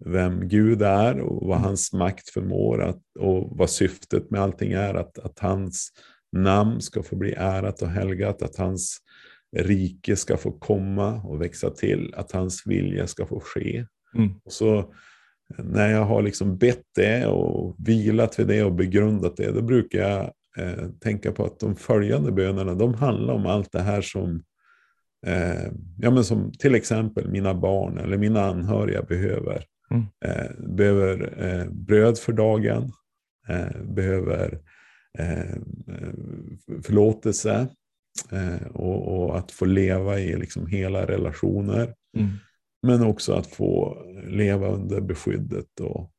vem 0.05 0.49
Gud 0.49 0.83
är 0.83 1.21
och 1.21 1.47
vad 1.47 1.59
hans 1.59 1.93
makt 1.93 2.31
förmår 2.31 2.83
att, 2.83 3.03
och 3.19 3.57
vad 3.57 3.71
syftet 3.71 4.31
med 4.31 4.41
allting 4.41 4.73
är. 4.73 4.95
Att, 4.95 5.19
att 5.19 5.39
hans 5.39 5.89
namn 6.33 6.81
ska 6.81 7.03
få 7.03 7.17
bli 7.17 7.33
ärat 7.33 7.83
och 7.83 7.89
helgat, 7.89 8.43
att 8.43 8.57
hans 8.57 8.99
rike 9.57 10.17
ska 10.17 10.37
få 10.37 10.53
komma 10.53 11.23
och 11.23 11.43
växa 11.43 11.71
till, 11.71 12.15
att 12.17 12.33
hans 12.33 12.67
vilja 12.67 13.07
ska 13.07 13.27
få 13.27 13.41
ske. 13.41 13.87
Mm. 14.15 14.31
Och 14.45 14.53
så 14.53 14.95
när 15.59 15.91
jag 15.91 16.05
har 16.05 16.23
liksom 16.23 16.59
bett 16.59 16.85
det 16.95 17.27
och 17.27 17.77
vilat 17.79 18.39
vid 18.39 18.47
det 18.47 18.65
och 18.65 18.75
begrundat 18.75 19.37
det, 19.37 19.53
då 19.53 19.63
brukar 19.63 19.99
jag 19.99 20.33
eh, 20.61 20.89
tänka 21.01 21.33
på 21.33 21.45
att 21.45 21.61
de 21.61 21.77
följande 21.77 22.33
bönerna, 22.33 22.75
de 22.75 22.95
handlar 22.95 23.35
om 23.35 23.47
allt 23.47 23.73
det 23.73 23.83
här 23.83 24.03
som, 24.03 24.43
eh, 25.27 25.73
ja 25.99 26.11
men 26.11 26.25
som 26.25 26.53
till 26.53 26.75
exempel 26.75 27.31
mina 27.31 27.55
barn 27.55 27.99
eller 27.99 28.19
mina 28.19 28.45
anhöriga 28.45 29.03
behöver. 29.03 29.65
Mm. 29.91 30.05
Eh, 30.25 30.51
behöver 30.69 31.45
eh, 31.45 31.71
bröd 31.71 32.19
för 32.19 32.33
dagen, 32.33 32.93
eh, 33.49 33.83
behöver 33.83 34.61
eh, 35.19 35.57
förlåtelse 36.83 37.69
och, 38.71 39.23
och, 39.23 39.39
att 39.39 39.53
få 39.53 39.65
leva 39.65 40.19
i 40.19 40.37
liksom 40.37 40.67
hela 40.67 41.07
relationer. 41.07 41.95
Mm. 42.17 42.31
Men 42.83 43.03
också 43.03 43.33
att 43.33 43.47
få 43.47 44.03
leva 44.27 44.69
under 44.69 45.01
beskyddet 45.01 45.81
och 45.81 46.13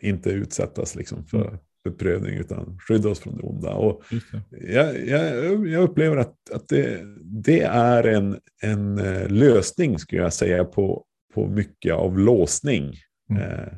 inte 0.00 0.30
utsättas 0.30 0.96
liksom 0.96 1.24
för, 1.24 1.46
Mm. 1.46 1.58
För 1.84 1.90
prövning 1.90 2.34
utan 2.38 2.78
skydda 2.88 3.08
oss 3.08 3.20
från 3.20 3.36
det 3.36 3.42
onda. 3.42 3.74
Och 3.74 4.02
det. 4.50 4.72
jag, 4.72 5.06
jag, 5.08 5.66
jag 5.68 5.82
upplever 5.82 6.16
att, 6.16 6.50
att 6.52 6.68
det, 6.68 7.00
det 7.22 7.60
är 7.60 8.04
en, 8.04 8.38
en 8.62 8.98
eh, 8.98 9.28
lösning 9.28 9.98
skulle 9.98 10.22
jag 10.22 10.32
säga 10.32 10.64
på, 10.64 11.04
på 11.34 11.46
mycket 11.48 11.94
av 11.94 12.18
låsning 12.18 12.94
Mm. 13.30 13.42
eh, 13.42 13.68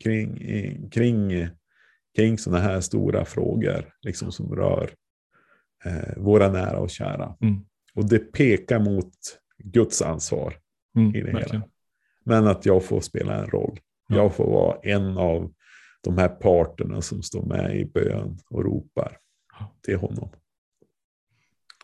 kring, 0.00 0.90
kring, 0.90 1.48
kring 2.16 2.38
sådana 2.38 2.62
här 2.62 2.80
stora 2.80 3.24
frågor 3.24 3.84
liksom 4.02 4.32
som 4.32 4.54
rör 4.54 4.90
eh, 5.84 6.16
våra 6.22 6.52
nära 6.52 6.78
och 6.78 6.90
kära. 6.90 7.36
Mm. 7.40 7.56
Och 7.94 8.08
det 8.08 8.18
pekar 8.18 8.78
mot 8.78 9.12
Guds 9.58 10.02
ansvar 10.02 10.54
Mm. 10.96 11.16
i 11.16 11.20
det 11.20 11.32
Verkligen. 11.32 11.50
hela. 11.60 11.68
Men 12.24 12.46
att 12.46 12.66
jag 12.66 12.84
får 12.84 13.00
spela 13.00 13.34
en 13.42 13.46
roll. 13.46 13.80
Ja. 14.08 14.16
Jag 14.16 14.34
får 14.34 14.46
vara 14.46 14.76
en 14.82 15.18
av 15.18 15.52
de 16.04 16.18
här 16.18 16.28
parterna 16.28 17.00
som 17.00 17.22
står 17.22 17.42
med 17.42 17.76
i 17.76 17.84
bön 17.84 18.38
och 18.50 18.64
ropar 18.64 19.18
Ja. 19.58 19.74
till 19.82 19.96
honom. 19.96 20.28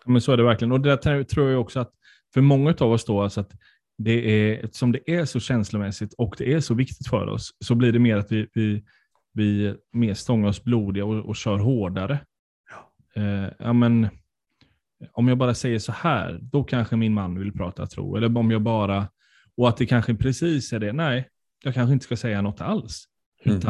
Ja, 0.04 0.10
Men 0.10 0.20
så 0.20 0.32
är 0.32 0.36
det 0.36 0.42
verkligen. 0.42 0.72
Och 0.72 0.80
det 0.80 0.96
där 0.96 1.24
tror 1.24 1.50
jag 1.50 1.60
också 1.60 1.80
att 1.80 1.92
för 2.34 2.40
många 2.40 2.74
av 2.80 2.92
oss 2.92 3.04
då, 3.04 3.22
alltså 3.22 3.40
att 3.40 3.52
det 3.98 4.30
är, 4.30 4.64
eftersom 4.64 4.92
det 4.92 5.10
är 5.10 5.24
så 5.24 5.40
känslomässigt 5.40 6.12
och 6.12 6.34
det 6.38 6.52
är 6.54 6.60
så 6.60 6.74
viktigt 6.74 7.08
för 7.08 7.26
oss, 7.26 7.50
så 7.64 7.74
blir 7.74 7.92
det 7.92 7.98
mer 7.98 8.16
att 8.16 8.32
vi, 8.32 8.48
vi, 8.54 8.84
vi 9.32 9.74
mer 9.92 10.14
stångar 10.14 10.48
oss 10.48 10.64
blodiga 10.64 11.04
och, 11.04 11.26
och 11.28 11.36
kör 11.36 11.58
hårdare. 11.58 12.20
Eh, 13.14 13.48
ja, 13.58 13.72
men, 13.72 14.08
om 15.12 15.28
jag 15.28 15.38
bara 15.38 15.54
säger 15.54 15.78
så 15.78 15.92
här, 15.92 16.38
då 16.42 16.64
kanske 16.64 16.96
min 16.96 17.14
man 17.14 17.38
vill 17.38 17.52
prata 17.52 17.86
tro. 17.86 18.16
Eller 18.16 18.38
om 18.38 18.50
jag 18.50 18.62
bara, 18.62 19.08
och 19.56 19.68
att 19.68 19.76
det 19.76 19.86
kanske 19.86 20.14
precis 20.14 20.72
är 20.72 20.78
det, 20.78 20.92
nej, 20.92 21.28
jag 21.64 21.74
kanske 21.74 21.92
inte 21.92 22.04
ska 22.04 22.16
säga 22.16 22.42
något 22.42 22.60
alls. 22.60 23.04
Mm. 23.44 23.60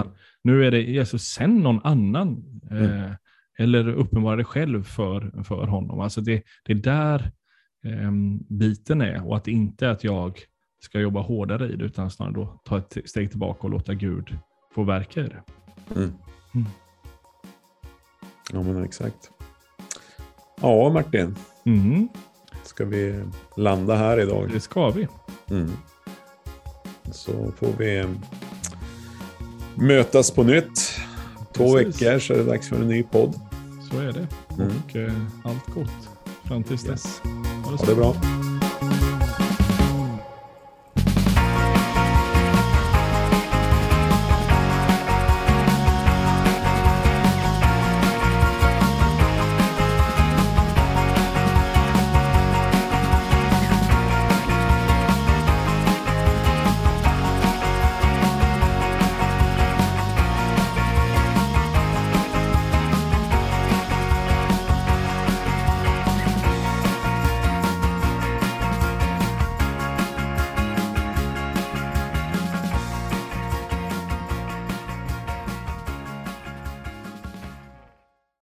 Nu 0.48 0.66
är 0.66 0.70
det 0.70 0.82
Jesus, 0.82 1.22
sänd 1.22 1.62
någon 1.62 1.80
annan. 1.84 2.60
Eh, 2.70 3.12
eller 3.58 3.88
uppenbara 3.88 4.36
det 4.36 4.44
själv 4.44 4.82
för, 4.82 5.42
för 5.44 5.66
honom. 5.66 6.00
Alltså 6.00 6.20
det, 6.20 6.42
det 6.64 6.72
är 6.72 6.76
där 6.76 7.32
eh, 7.84 8.12
biten 8.48 9.00
är 9.00 9.26
och 9.26 9.36
att 9.36 9.44
det 9.44 9.50
inte 9.50 9.86
är 9.86 9.90
att 9.90 10.04
jag 10.04 10.38
ska 10.80 11.00
jobba 11.00 11.20
hårdare 11.20 11.68
i 11.72 11.76
det 11.76 11.84
utan 11.84 12.10
snarare 12.10 12.34
då 12.34 12.60
ta 12.64 12.78
ett 12.78 12.96
steg 13.04 13.30
tillbaka 13.30 13.60
och 13.62 13.70
låta 13.70 13.94
Gud 13.94 14.38
få 14.74 14.82
verka 14.82 15.20
i 15.20 15.28
det. 15.28 15.42
Mm. 15.96 16.12
Mm. 16.54 16.66
Ja, 18.52 18.62
men 18.62 18.84
exakt. 18.84 19.30
Ja, 20.60 20.90
Martin. 20.90 21.36
Mm, 21.66 22.08
Ska 22.64 22.84
vi 22.84 23.24
landa 23.56 23.94
här 23.96 24.20
idag? 24.20 24.50
det 24.52 24.60
ska 24.60 24.90
vi. 24.90 25.08
Mm. 25.50 25.70
Så 27.12 27.52
får 27.52 27.72
vi 27.78 28.04
mötas 29.80 30.30
på 30.30 30.42
nytt. 30.42 30.90
Två 31.52 31.76
Precis. 31.76 32.02
veckor 32.02 32.18
så 32.18 32.32
är 32.32 32.38
det 32.38 32.44
dags 32.44 32.68
för 32.68 32.76
en 32.76 32.88
ny 32.88 33.02
podd. 33.02 33.40
Så 33.90 33.98
är 33.98 34.12
det. 34.12 34.26
Mm. 34.58 34.72
Och 34.84 34.96
eh, 34.96 35.12
allt 35.44 35.74
gott 35.74 36.08
fram 36.44 36.62
tills 36.64 36.82
dess. 36.82 37.20
Ha 37.24 37.70
det 37.70 37.70
Ha 37.70 37.78
så 37.78 37.86
det 37.86 37.94
bra. 37.94 38.16